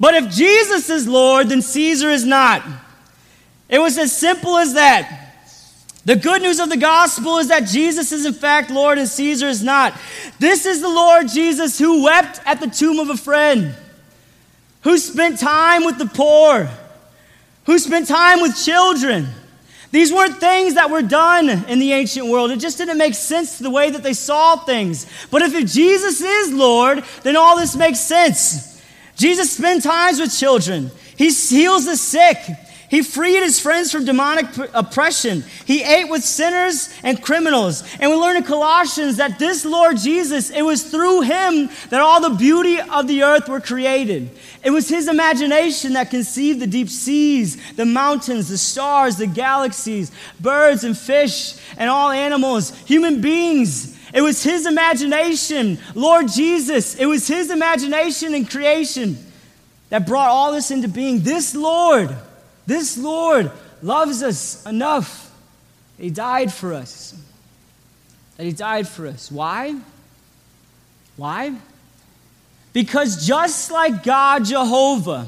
But 0.00 0.14
if 0.14 0.30
Jesus 0.30 0.90
is 0.90 1.06
Lord, 1.06 1.48
then 1.48 1.62
Caesar 1.62 2.10
is 2.10 2.24
not. 2.24 2.64
It 3.68 3.78
was 3.78 3.98
as 3.98 4.16
simple 4.16 4.56
as 4.56 4.74
that. 4.74 5.26
The 6.04 6.16
good 6.16 6.40
news 6.40 6.58
of 6.58 6.70
the 6.70 6.78
gospel 6.78 7.36
is 7.36 7.48
that 7.48 7.66
Jesus 7.66 8.12
is 8.12 8.24
in 8.24 8.32
fact 8.32 8.70
Lord 8.70 8.96
and 8.96 9.06
Caesar 9.06 9.46
is 9.46 9.62
not. 9.62 9.94
This 10.38 10.64
is 10.64 10.80
the 10.80 10.88
Lord 10.88 11.28
Jesus 11.28 11.78
who 11.78 12.02
wept 12.02 12.40
at 12.46 12.60
the 12.60 12.68
tomb 12.68 12.98
of 12.98 13.10
a 13.10 13.16
friend, 13.16 13.74
who 14.82 14.96
spent 14.96 15.38
time 15.38 15.84
with 15.84 15.98
the 15.98 16.06
poor, 16.06 16.70
who 17.68 17.78
spent 17.78 18.08
time 18.08 18.40
with 18.40 18.56
children 18.56 19.28
these 19.90 20.12
weren't 20.12 20.38
things 20.38 20.74
that 20.74 20.90
were 20.90 21.02
done 21.02 21.48
in 21.48 21.78
the 21.78 21.92
ancient 21.92 22.26
world. 22.26 22.50
It 22.50 22.58
just 22.58 22.76
didn't 22.76 22.98
make 22.98 23.14
sense 23.14 23.56
to 23.56 23.62
the 23.62 23.70
way 23.70 23.90
that 23.90 24.02
they 24.02 24.12
saw 24.12 24.56
things. 24.56 25.06
But 25.30 25.42
if 25.42 25.52
Jesus 25.72 26.20
is 26.20 26.52
Lord, 26.52 27.04
then 27.22 27.36
all 27.36 27.56
this 27.56 27.74
makes 27.74 28.00
sense. 28.00 28.82
Jesus 29.16 29.50
spent 29.50 29.82
times 29.82 30.20
with 30.20 30.36
children. 30.36 30.90
He 31.16 31.30
heals 31.30 31.86
the 31.86 31.96
sick. 31.96 32.36
He 32.88 33.02
freed 33.02 33.42
his 33.42 33.60
friends 33.60 33.92
from 33.92 34.06
demonic 34.06 34.46
oppression. 34.72 35.44
He 35.66 35.82
ate 35.82 36.08
with 36.08 36.24
sinners 36.24 36.88
and 37.02 37.22
criminals. 37.22 37.84
And 38.00 38.10
we 38.10 38.16
learn 38.16 38.38
in 38.38 38.44
Colossians 38.44 39.18
that 39.18 39.38
this 39.38 39.66
Lord 39.66 39.98
Jesus, 39.98 40.48
it 40.50 40.62
was 40.62 40.84
through 40.84 41.22
him 41.22 41.68
that 41.90 42.00
all 42.00 42.20
the 42.22 42.36
beauty 42.36 42.80
of 42.80 43.06
the 43.06 43.24
earth 43.24 43.46
were 43.46 43.60
created. 43.60 44.30
It 44.64 44.70
was 44.70 44.88
his 44.88 45.06
imagination 45.06 45.92
that 45.92 46.08
conceived 46.08 46.60
the 46.60 46.66
deep 46.66 46.88
seas, 46.88 47.58
the 47.74 47.84
mountains, 47.84 48.48
the 48.48 48.56
stars, 48.56 49.16
the 49.16 49.26
galaxies, 49.26 50.10
birds 50.40 50.82
and 50.82 50.96
fish, 50.96 51.56
and 51.76 51.90
all 51.90 52.10
animals, 52.10 52.76
human 52.86 53.20
beings. 53.20 53.98
It 54.14 54.22
was 54.22 54.42
his 54.42 54.64
imagination, 54.66 55.78
Lord 55.94 56.28
Jesus. 56.28 56.94
It 56.94 57.04
was 57.04 57.28
his 57.28 57.50
imagination 57.50 58.32
and 58.32 58.48
creation 58.48 59.18
that 59.90 60.06
brought 60.06 60.30
all 60.30 60.52
this 60.52 60.70
into 60.70 60.88
being. 60.88 61.20
This 61.20 61.54
Lord 61.54 62.16
this 62.68 62.98
Lord 62.98 63.50
loves 63.82 64.22
us 64.22 64.64
enough 64.66 65.34
He 65.96 66.10
died 66.10 66.52
for 66.52 66.74
us. 66.74 67.18
That 68.36 68.44
He 68.44 68.52
died 68.52 68.86
for 68.86 69.06
us. 69.06 69.32
Why? 69.32 69.74
Why? 71.16 71.54
Because 72.74 73.26
just 73.26 73.70
like 73.70 74.04
God 74.04 74.44
Jehovah, 74.44 75.26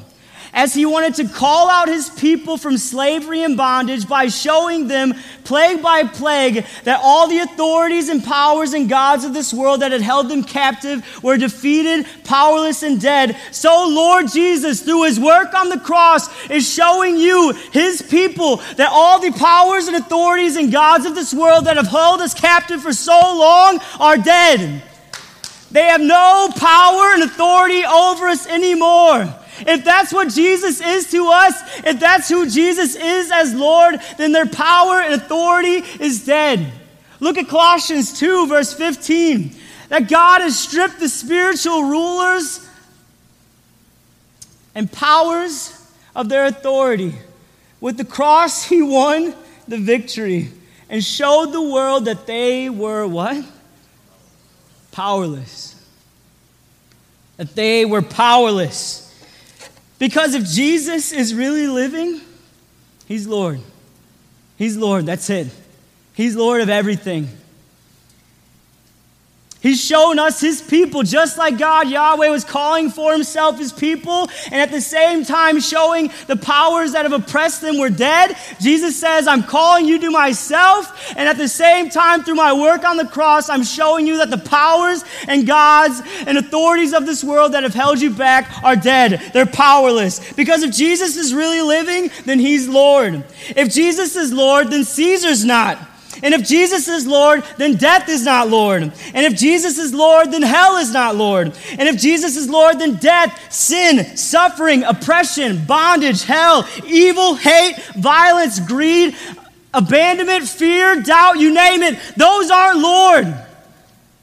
as 0.60 0.74
he 0.74 0.84
wanted 0.84 1.14
to 1.14 1.26
call 1.26 1.70
out 1.70 1.88
his 1.88 2.10
people 2.10 2.58
from 2.58 2.76
slavery 2.76 3.42
and 3.42 3.56
bondage 3.56 4.06
by 4.06 4.26
showing 4.26 4.88
them 4.88 5.14
plague 5.42 5.80
by 5.80 6.04
plague 6.04 6.66
that 6.84 7.00
all 7.02 7.26
the 7.26 7.38
authorities 7.38 8.10
and 8.10 8.22
powers 8.22 8.74
and 8.74 8.86
gods 8.86 9.24
of 9.24 9.32
this 9.32 9.54
world 9.54 9.80
that 9.80 9.90
had 9.90 10.02
held 10.02 10.28
them 10.28 10.44
captive 10.44 11.02
were 11.22 11.38
defeated, 11.38 12.04
powerless, 12.24 12.82
and 12.82 13.00
dead. 13.00 13.38
So, 13.52 13.88
Lord 13.88 14.28
Jesus, 14.30 14.82
through 14.82 15.04
his 15.04 15.18
work 15.18 15.54
on 15.54 15.70
the 15.70 15.80
cross, 15.80 16.28
is 16.50 16.70
showing 16.70 17.16
you, 17.16 17.54
his 17.72 18.02
people, 18.02 18.56
that 18.76 18.90
all 18.92 19.18
the 19.18 19.32
powers 19.32 19.88
and 19.88 19.96
authorities 19.96 20.56
and 20.56 20.70
gods 20.70 21.06
of 21.06 21.14
this 21.14 21.32
world 21.32 21.64
that 21.64 21.78
have 21.78 21.88
held 21.88 22.20
us 22.20 22.34
captive 22.34 22.82
for 22.82 22.92
so 22.92 23.18
long 23.18 23.80
are 23.98 24.18
dead. 24.18 24.82
They 25.70 25.84
have 25.84 26.02
no 26.02 26.50
power 26.54 27.14
and 27.14 27.22
authority 27.22 27.82
over 27.82 28.28
us 28.28 28.46
anymore. 28.46 29.39
If 29.60 29.84
that's 29.84 30.12
what 30.12 30.28
Jesus 30.30 30.80
is 30.80 31.10
to 31.10 31.28
us, 31.28 31.54
if 31.84 32.00
that's 32.00 32.28
who 32.28 32.48
Jesus 32.48 32.96
is 32.96 33.30
as 33.30 33.54
Lord, 33.54 34.00
then 34.18 34.32
their 34.32 34.46
power 34.46 35.00
and 35.00 35.14
authority 35.14 35.82
is 36.00 36.24
dead. 36.24 36.72
Look 37.20 37.36
at 37.36 37.48
Colossians 37.48 38.18
2, 38.18 38.46
verse 38.46 38.72
15. 38.72 39.54
That 39.90 40.08
God 40.08 40.40
has 40.40 40.58
stripped 40.58 41.00
the 41.00 41.08
spiritual 41.08 41.84
rulers 41.84 42.66
and 44.74 44.90
powers 44.90 45.76
of 46.14 46.28
their 46.28 46.46
authority. 46.46 47.14
With 47.80 47.96
the 47.96 48.04
cross, 48.04 48.64
he 48.64 48.82
won 48.82 49.34
the 49.68 49.78
victory 49.78 50.50
and 50.88 51.04
showed 51.04 51.52
the 51.52 51.62
world 51.62 52.06
that 52.06 52.26
they 52.26 52.68
were 52.68 53.06
what? 53.06 53.44
Powerless. 54.92 55.76
That 57.36 57.54
they 57.54 57.84
were 57.84 58.02
powerless. 58.02 59.06
Because 60.00 60.34
if 60.34 60.44
Jesus 60.46 61.12
is 61.12 61.32
really 61.34 61.68
living, 61.68 62.20
He's 63.06 63.26
Lord. 63.28 63.60
He's 64.56 64.76
Lord. 64.76 65.04
That's 65.06 65.28
it. 65.30 65.48
He's 66.14 66.34
Lord 66.34 66.62
of 66.62 66.70
everything. 66.70 67.28
He's 69.60 69.82
shown 69.82 70.18
us 70.18 70.40
his 70.40 70.62
people, 70.62 71.02
just 71.02 71.36
like 71.36 71.58
God, 71.58 71.90
Yahweh, 71.90 72.28
was 72.28 72.44
calling 72.44 72.88
for 72.88 73.12
himself 73.12 73.58
his 73.58 73.72
people, 73.72 74.30
and 74.46 74.54
at 74.54 74.70
the 74.70 74.80
same 74.80 75.24
time 75.24 75.60
showing 75.60 76.10
the 76.28 76.36
powers 76.36 76.92
that 76.92 77.04
have 77.04 77.12
oppressed 77.12 77.60
them 77.60 77.78
were 77.78 77.90
dead. 77.90 78.36
Jesus 78.58 78.98
says, 78.98 79.26
I'm 79.26 79.42
calling 79.42 79.84
you 79.84 79.98
to 80.00 80.10
myself, 80.10 81.12
and 81.14 81.28
at 81.28 81.36
the 81.36 81.48
same 81.48 81.90
time, 81.90 82.24
through 82.24 82.36
my 82.36 82.54
work 82.54 82.84
on 82.84 82.96
the 82.96 83.04
cross, 83.04 83.50
I'm 83.50 83.62
showing 83.62 84.06
you 84.06 84.16
that 84.18 84.30
the 84.30 84.38
powers 84.38 85.04
and 85.28 85.46
gods 85.46 86.00
and 86.26 86.38
authorities 86.38 86.94
of 86.94 87.04
this 87.04 87.22
world 87.22 87.52
that 87.52 87.62
have 87.62 87.74
held 87.74 88.00
you 88.00 88.10
back 88.10 88.62
are 88.64 88.76
dead. 88.76 89.20
They're 89.34 89.44
powerless. 89.44 90.32
Because 90.32 90.62
if 90.62 90.74
Jesus 90.74 91.16
is 91.16 91.34
really 91.34 91.60
living, 91.60 92.10
then 92.24 92.38
he's 92.38 92.66
Lord. 92.66 93.24
If 93.50 93.70
Jesus 93.70 94.16
is 94.16 94.32
Lord, 94.32 94.70
then 94.70 94.84
Caesar's 94.84 95.44
not. 95.44 95.89
And 96.22 96.34
if 96.34 96.46
Jesus 96.46 96.88
is 96.88 97.06
Lord, 97.06 97.42
then 97.56 97.76
death 97.76 98.08
is 98.08 98.24
not 98.24 98.48
Lord. 98.48 98.82
And 98.82 99.26
if 99.26 99.36
Jesus 99.36 99.78
is 99.78 99.94
Lord, 99.94 100.30
then 100.30 100.42
hell 100.42 100.76
is 100.76 100.92
not 100.92 101.16
Lord. 101.16 101.56
And 101.78 101.88
if 101.88 101.98
Jesus 101.98 102.36
is 102.36 102.48
Lord, 102.48 102.78
then 102.78 102.96
death, 102.96 103.52
sin, 103.52 104.16
suffering, 104.16 104.82
oppression, 104.84 105.64
bondage, 105.64 106.24
hell, 106.24 106.66
evil, 106.86 107.34
hate, 107.34 107.76
violence, 107.96 108.60
greed, 108.60 109.16
abandonment, 109.72 110.48
fear, 110.48 111.00
doubt, 111.02 111.38
you 111.38 111.52
name 111.54 111.82
it, 111.82 111.98
those 112.16 112.50
aren't 112.50 112.80
Lord. 112.80 113.34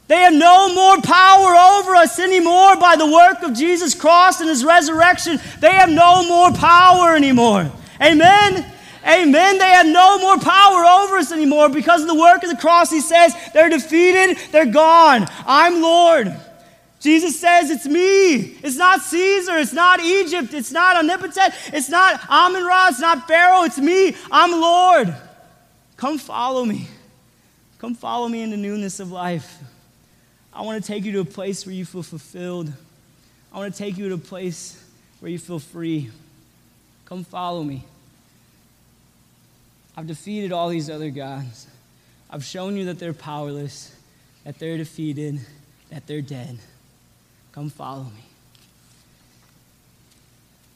They 0.08 0.18
have 0.18 0.34
no 0.34 0.74
more 0.74 1.02
power 1.02 1.56
over 1.56 1.96
us 1.96 2.18
anymore 2.18 2.78
by 2.78 2.96
the 2.96 3.12
work 3.12 3.44
of 3.44 3.54
Jesus' 3.54 3.94
cross 3.94 4.40
and 4.40 4.50
his 4.50 4.64
resurrection. 4.64 5.38
They 5.60 5.72
have 5.72 5.90
no 5.90 6.26
more 6.26 6.54
power 6.54 7.16
anymore. 7.16 7.70
Amen. 8.02 8.66
Amen. 9.08 9.58
They 9.58 9.70
have 9.70 9.86
no 9.86 10.20
more 10.20 10.38
power 10.38 10.84
over 10.84 11.17
us 11.17 11.32
anymore 11.32 11.70
because 11.70 12.02
of 12.02 12.08
the 12.08 12.15
work 12.15 12.43
of 12.43 12.50
the 12.50 12.58
cross. 12.58 12.89
He 12.89 13.00
says 13.00 13.34
they're 13.54 13.70
defeated, 13.70 14.38
they're 14.52 14.65
gone. 14.65 15.28
I'm 15.46 15.82
Lord. 15.82 16.36
Jesus 17.00 17.39
says, 17.39 17.70
It's 17.70 17.86
me. 17.86 18.36
It's 18.63 18.76
not 18.76 19.02
Caesar. 19.02 19.58
It's 19.58 19.74
not 19.74 20.00
Egypt. 20.00 20.54
It's 20.54 20.72
not 20.72 20.98
omnipotent. 20.98 21.54
It's 21.67 21.89
not 21.89 22.20
Amun 22.30 22.65
Ra. 22.65 22.88
It's 22.89 23.00
not 23.00 23.28
Pharaoh. 23.28 23.63
It's 23.63 23.78
me. 23.78 24.15
I'm 24.32 24.52
Lord. 24.52 25.15
Come 25.96 26.17
follow 26.17 26.65
me. 26.65 26.88
Come 27.80 27.93
follow 27.93 28.28
me 28.28 28.41
in 28.41 28.50
the 28.50 28.58
newness 28.58 29.00
of 29.00 29.12
life. 29.12 29.58
I 30.52 30.62
want 30.62 30.84
to 30.84 30.88
take 30.88 31.06
you 31.06 31.12
to 31.13 31.20
a 31.20 31.26
place 31.26 31.65
where 31.65 31.76
you 31.76 31.86
feel 31.86 32.04
fulfilled. 32.04 32.74
I 33.54 33.58
want 33.58 33.74
to 33.74 33.78
take 33.78 33.98
you 33.98 34.10
to 34.10 34.15
a 34.15 34.20
place 34.20 34.84
where 35.20 35.32
you 35.32 35.38
feel 35.38 35.60
free. 35.60 36.10
Come 37.06 37.24
follow 37.24 37.63
me. 37.63 37.86
I've 39.98 40.06
defeated 40.06 40.52
all 40.52 40.70
these 40.70 40.92
other 40.92 41.10
gods. 41.10 41.66
I've 42.30 42.46
shown 42.46 42.78
you 42.78 42.86
that 42.86 43.00
they're 43.00 43.14
powerless, 43.14 43.96
that 44.44 44.60
they're 44.60 44.78
defeated, 44.78 45.40
that 45.90 46.06
they're 46.06 46.22
dead. 46.22 46.60
Come 47.52 47.72
follow 47.72 48.04
me. 48.04 48.24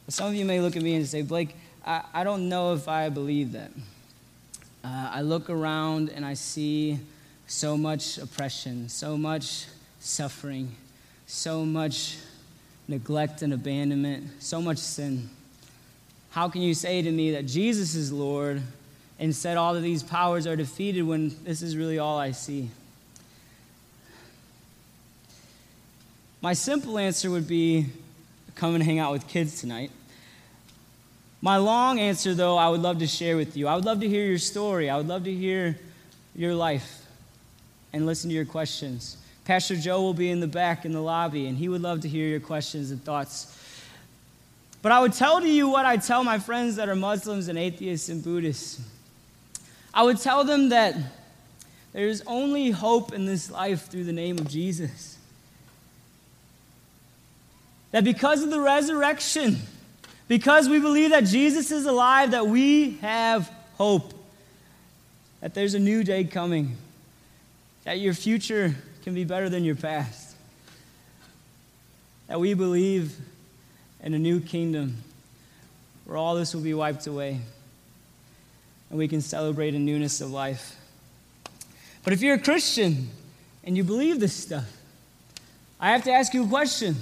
Some 0.08 0.26
of 0.26 0.34
you 0.34 0.44
may 0.44 0.60
look 0.60 0.74
at 0.74 0.82
me 0.82 0.96
and 0.96 1.06
say, 1.06 1.22
Blake, 1.22 1.54
I, 1.86 2.02
I 2.12 2.24
don't 2.24 2.48
know 2.48 2.74
if 2.74 2.88
I 2.88 3.10
believe 3.10 3.52
that. 3.52 3.70
Uh, 4.82 5.10
I 5.12 5.22
look 5.22 5.48
around 5.48 6.10
and 6.10 6.26
I 6.26 6.34
see 6.34 6.98
so 7.46 7.76
much 7.76 8.18
oppression, 8.18 8.88
so 8.88 9.16
much 9.16 9.66
suffering, 10.00 10.74
so 11.28 11.64
much 11.64 12.18
neglect 12.88 13.42
and 13.42 13.52
abandonment, 13.52 14.42
so 14.42 14.60
much 14.60 14.78
sin. 14.78 15.30
How 16.30 16.48
can 16.48 16.62
you 16.62 16.74
say 16.74 17.02
to 17.02 17.10
me 17.12 17.30
that 17.32 17.46
Jesus 17.46 17.94
is 17.94 18.10
Lord 18.10 18.60
and 19.22 19.32
said 19.36 19.56
all 19.56 19.76
of 19.76 19.84
these 19.84 20.02
powers 20.02 20.48
are 20.48 20.56
defeated 20.56 21.02
when 21.02 21.32
this 21.44 21.62
is 21.62 21.76
really 21.76 21.96
all 21.96 22.18
I 22.18 22.32
see? 22.32 22.68
My 26.40 26.54
simple 26.54 26.98
answer 26.98 27.30
would 27.30 27.46
be 27.46 27.86
come 28.56 28.74
and 28.74 28.82
hang 28.82 28.98
out 28.98 29.12
with 29.12 29.28
kids 29.28 29.60
tonight. 29.60 29.92
My 31.40 31.58
long 31.58 32.00
answer, 32.00 32.34
though, 32.34 32.56
I 32.56 32.68
would 32.68 32.80
love 32.80 32.98
to 32.98 33.06
share 33.06 33.36
with 33.36 33.56
you. 33.56 33.68
I 33.68 33.76
would 33.76 33.84
love 33.84 34.00
to 34.00 34.08
hear 34.08 34.26
your 34.26 34.38
story. 34.38 34.90
I 34.90 34.96
would 34.96 35.06
love 35.06 35.22
to 35.24 35.32
hear 35.32 35.78
your 36.34 36.56
life 36.56 37.06
and 37.92 38.06
listen 38.06 38.28
to 38.28 38.34
your 38.34 38.44
questions. 38.44 39.18
Pastor 39.44 39.76
Joe 39.76 40.02
will 40.02 40.14
be 40.14 40.30
in 40.30 40.40
the 40.40 40.48
back 40.48 40.84
in 40.84 40.92
the 40.92 41.00
lobby, 41.00 41.46
and 41.46 41.56
he 41.56 41.68
would 41.68 41.80
love 41.80 42.00
to 42.00 42.08
hear 42.08 42.26
your 42.26 42.40
questions 42.40 42.90
and 42.90 43.00
thoughts. 43.04 43.56
But 44.82 44.90
I 44.90 44.98
would 44.98 45.12
tell 45.12 45.40
to 45.40 45.48
you 45.48 45.68
what 45.68 45.86
I 45.86 45.96
tell 45.96 46.24
my 46.24 46.40
friends 46.40 46.74
that 46.74 46.88
are 46.88 46.96
Muslims 46.96 47.46
and 47.46 47.56
atheists 47.56 48.08
and 48.08 48.20
Buddhists. 48.20 48.80
I 49.94 50.02
would 50.02 50.18
tell 50.18 50.44
them 50.44 50.70
that 50.70 50.96
there's 51.92 52.22
only 52.26 52.70
hope 52.70 53.12
in 53.12 53.26
this 53.26 53.50
life 53.50 53.88
through 53.88 54.04
the 54.04 54.12
name 54.12 54.38
of 54.38 54.48
Jesus. 54.48 55.18
That 57.90 58.04
because 58.04 58.42
of 58.42 58.50
the 58.50 58.60
resurrection, 58.60 59.58
because 60.28 60.68
we 60.68 60.80
believe 60.80 61.10
that 61.10 61.24
Jesus 61.24 61.70
is 61.70 61.84
alive, 61.84 62.30
that 62.30 62.46
we 62.46 62.92
have 62.98 63.52
hope. 63.74 64.14
That 65.40 65.52
there's 65.52 65.74
a 65.74 65.78
new 65.78 66.02
day 66.02 66.24
coming. 66.24 66.76
That 67.84 67.98
your 67.98 68.14
future 68.14 68.74
can 69.02 69.12
be 69.12 69.24
better 69.24 69.50
than 69.50 69.64
your 69.64 69.74
past. 69.74 70.34
That 72.28 72.40
we 72.40 72.54
believe 72.54 73.14
in 74.02 74.14
a 74.14 74.18
new 74.18 74.40
kingdom 74.40 74.96
where 76.06 76.16
all 76.16 76.34
this 76.34 76.54
will 76.54 76.62
be 76.62 76.72
wiped 76.72 77.06
away 77.06 77.40
and 78.92 78.98
we 78.98 79.08
can 79.08 79.22
celebrate 79.22 79.74
a 79.74 79.78
newness 79.78 80.20
of 80.20 80.30
life. 80.30 80.76
But 82.04 82.12
if 82.12 82.20
you're 82.20 82.34
a 82.34 82.38
Christian 82.38 83.08
and 83.64 83.74
you 83.74 83.84
believe 83.84 84.20
this 84.20 84.34
stuff, 84.34 84.70
I 85.80 85.92
have 85.92 86.04
to 86.04 86.12
ask 86.12 86.34
you 86.34 86.44
a 86.44 86.46
question. 86.46 86.96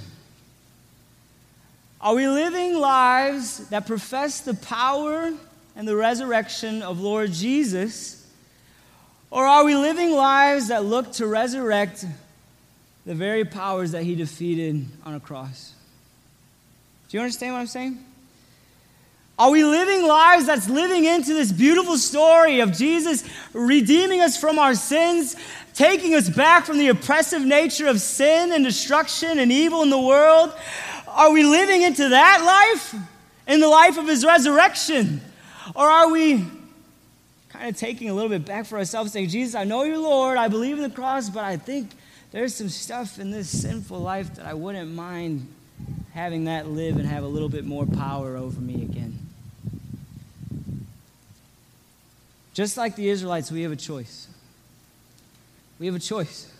Are 1.99 2.15
we 2.15 2.29
living 2.29 2.75
lives 2.75 3.67
that 3.69 3.87
profess 3.87 4.39
the 4.39 4.53
power 4.53 5.33
and 5.75 5.85
the 5.85 5.97
resurrection 5.97 6.81
of 6.81 7.01
Lord 7.01 7.33
Jesus? 7.33 8.25
Or 9.29 9.45
are 9.45 9.65
we 9.65 9.75
living 9.75 10.13
lives 10.13 10.69
that 10.69 10.85
look 10.85 11.11
to 11.13 11.27
resurrect 11.27 12.05
the 13.05 13.15
very 13.15 13.43
powers 13.43 13.91
that 13.91 14.03
he 14.03 14.15
defeated 14.15 14.85
on 15.05 15.13
a 15.13 15.19
cross? 15.19 15.73
Do 17.09 17.17
you 17.17 17.21
understand 17.21 17.53
what 17.53 17.59
I'm 17.59 17.67
saying? 17.67 18.01
Are 19.41 19.49
we 19.49 19.63
living 19.63 20.05
lives 20.05 20.45
that's 20.45 20.69
living 20.69 21.05
into 21.05 21.33
this 21.33 21.51
beautiful 21.51 21.97
story 21.97 22.59
of 22.59 22.73
Jesus 22.73 23.23
redeeming 23.53 24.21
us 24.21 24.37
from 24.37 24.59
our 24.59 24.75
sins, 24.75 25.35
taking 25.73 26.13
us 26.13 26.29
back 26.29 26.63
from 26.63 26.77
the 26.77 26.89
oppressive 26.89 27.43
nature 27.43 27.87
of 27.87 27.99
sin 27.99 28.51
and 28.51 28.63
destruction 28.63 29.39
and 29.39 29.51
evil 29.51 29.81
in 29.81 29.89
the 29.89 29.99
world? 29.99 30.53
Are 31.07 31.31
we 31.31 31.43
living 31.43 31.81
into 31.81 32.09
that 32.09 32.43
life 32.45 33.01
in 33.47 33.59
the 33.59 33.67
life 33.67 33.97
of 33.97 34.07
his 34.07 34.23
resurrection? 34.23 35.21
Or 35.73 35.89
are 35.89 36.11
we 36.11 36.45
kind 37.49 37.67
of 37.67 37.75
taking 37.75 38.11
a 38.11 38.13
little 38.13 38.29
bit 38.29 38.45
back 38.45 38.67
for 38.67 38.77
ourselves, 38.77 39.11
saying, 39.11 39.29
Jesus, 39.29 39.55
I 39.55 39.63
know 39.63 39.81
you're 39.85 39.97
Lord, 39.97 40.37
I 40.37 40.49
believe 40.49 40.77
in 40.77 40.83
the 40.83 40.95
cross, 40.95 41.31
but 41.31 41.43
I 41.43 41.57
think 41.57 41.89
there's 42.31 42.53
some 42.53 42.69
stuff 42.69 43.17
in 43.17 43.31
this 43.31 43.49
sinful 43.49 44.01
life 44.01 44.35
that 44.35 44.45
I 44.45 44.53
wouldn't 44.53 44.91
mind 44.91 45.51
having 46.13 46.43
that 46.43 46.67
live 46.67 46.97
and 46.97 47.07
have 47.07 47.23
a 47.23 47.27
little 47.27 47.49
bit 47.49 47.65
more 47.65 47.87
power 47.87 48.37
over 48.37 48.61
me 48.61 48.83
again. 48.83 49.10
Just 52.53 52.77
like 52.77 52.95
the 52.95 53.09
Israelites, 53.09 53.51
we 53.51 53.61
have 53.61 53.71
a 53.71 53.77
choice. 53.77 54.27
We 55.79 55.85
have 55.85 55.95
a 55.95 55.99
choice. 55.99 56.51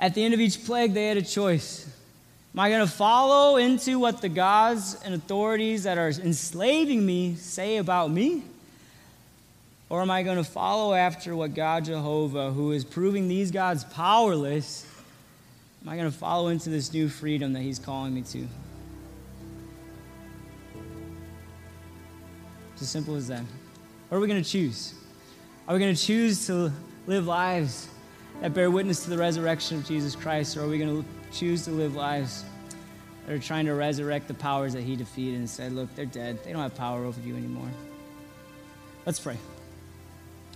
At 0.00 0.14
the 0.14 0.24
end 0.24 0.34
of 0.34 0.40
each 0.40 0.64
plague, 0.64 0.94
they 0.94 1.06
had 1.06 1.16
a 1.16 1.22
choice. 1.22 1.86
Am 2.54 2.60
I 2.60 2.68
going 2.68 2.84
to 2.84 2.92
follow 2.92 3.56
into 3.56 3.98
what 3.98 4.20
the 4.20 4.28
gods 4.28 5.00
and 5.04 5.14
authorities 5.14 5.84
that 5.84 5.96
are 5.96 6.08
enslaving 6.08 7.04
me 7.06 7.36
say 7.36 7.78
about 7.78 8.10
me? 8.10 8.42
Or 9.88 10.02
am 10.02 10.10
I 10.10 10.22
going 10.22 10.38
to 10.38 10.44
follow 10.44 10.94
after 10.94 11.36
what 11.36 11.54
God 11.54 11.84
Jehovah, 11.84 12.50
who 12.50 12.72
is 12.72 12.84
proving 12.84 13.28
these 13.28 13.50
gods 13.50 13.84
powerless, 13.84 14.86
am 15.82 15.88
I 15.88 15.96
going 15.96 16.10
to 16.10 16.16
follow 16.16 16.48
into 16.48 16.68
this 16.68 16.92
new 16.92 17.08
freedom 17.08 17.52
that 17.52 17.60
He's 17.60 17.78
calling 17.78 18.14
me 18.14 18.22
to? 18.22 18.48
It's 22.72 22.82
as 22.82 22.88
simple 22.88 23.14
as 23.14 23.28
that. 23.28 23.44
What 24.12 24.18
are 24.18 24.20
we 24.20 24.28
going 24.28 24.44
to 24.44 24.50
choose? 24.50 24.92
Are 25.66 25.72
we 25.72 25.80
going 25.80 25.94
to 25.94 26.02
choose 26.02 26.46
to 26.46 26.70
live 27.06 27.26
lives 27.26 27.88
that 28.42 28.52
bear 28.52 28.70
witness 28.70 29.04
to 29.04 29.08
the 29.08 29.16
resurrection 29.16 29.78
of 29.78 29.86
Jesus 29.86 30.14
Christ, 30.14 30.54
or 30.54 30.64
are 30.64 30.68
we 30.68 30.76
going 30.76 31.02
to 31.02 31.08
choose 31.32 31.64
to 31.64 31.70
live 31.70 31.94
lives 31.94 32.44
that 33.24 33.32
are 33.32 33.38
trying 33.38 33.64
to 33.64 33.72
resurrect 33.72 34.28
the 34.28 34.34
powers 34.34 34.74
that 34.74 34.82
He 34.82 34.96
defeated 34.96 35.38
and 35.38 35.48
said, 35.48 35.72
Look, 35.72 35.94
they're 35.94 36.04
dead. 36.04 36.44
They 36.44 36.52
don't 36.52 36.60
have 36.60 36.74
power 36.74 37.06
over 37.06 37.18
you 37.22 37.34
anymore? 37.34 37.70
Let's 39.06 39.18
pray. 39.18 39.38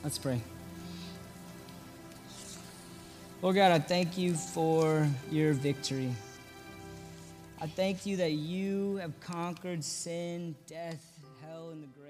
Let's 0.05 0.19
pray. 0.19 0.43
Lord 3.41 3.57
God, 3.57 3.73
I 3.73 3.79
thank 3.79 4.19
you 4.19 4.35
for 4.35 5.09
your 5.31 5.55
victory. 5.55 6.13
I 7.59 7.69
thank 7.69 8.05
you 8.05 8.19
that 8.19 8.33
you 8.33 8.97
have 8.97 9.19
conquered 9.21 9.83
sin, 9.83 10.55
death, 10.67 11.03
hell, 11.41 11.71
and 11.71 11.83
the 11.83 11.87
grave. 11.87 12.06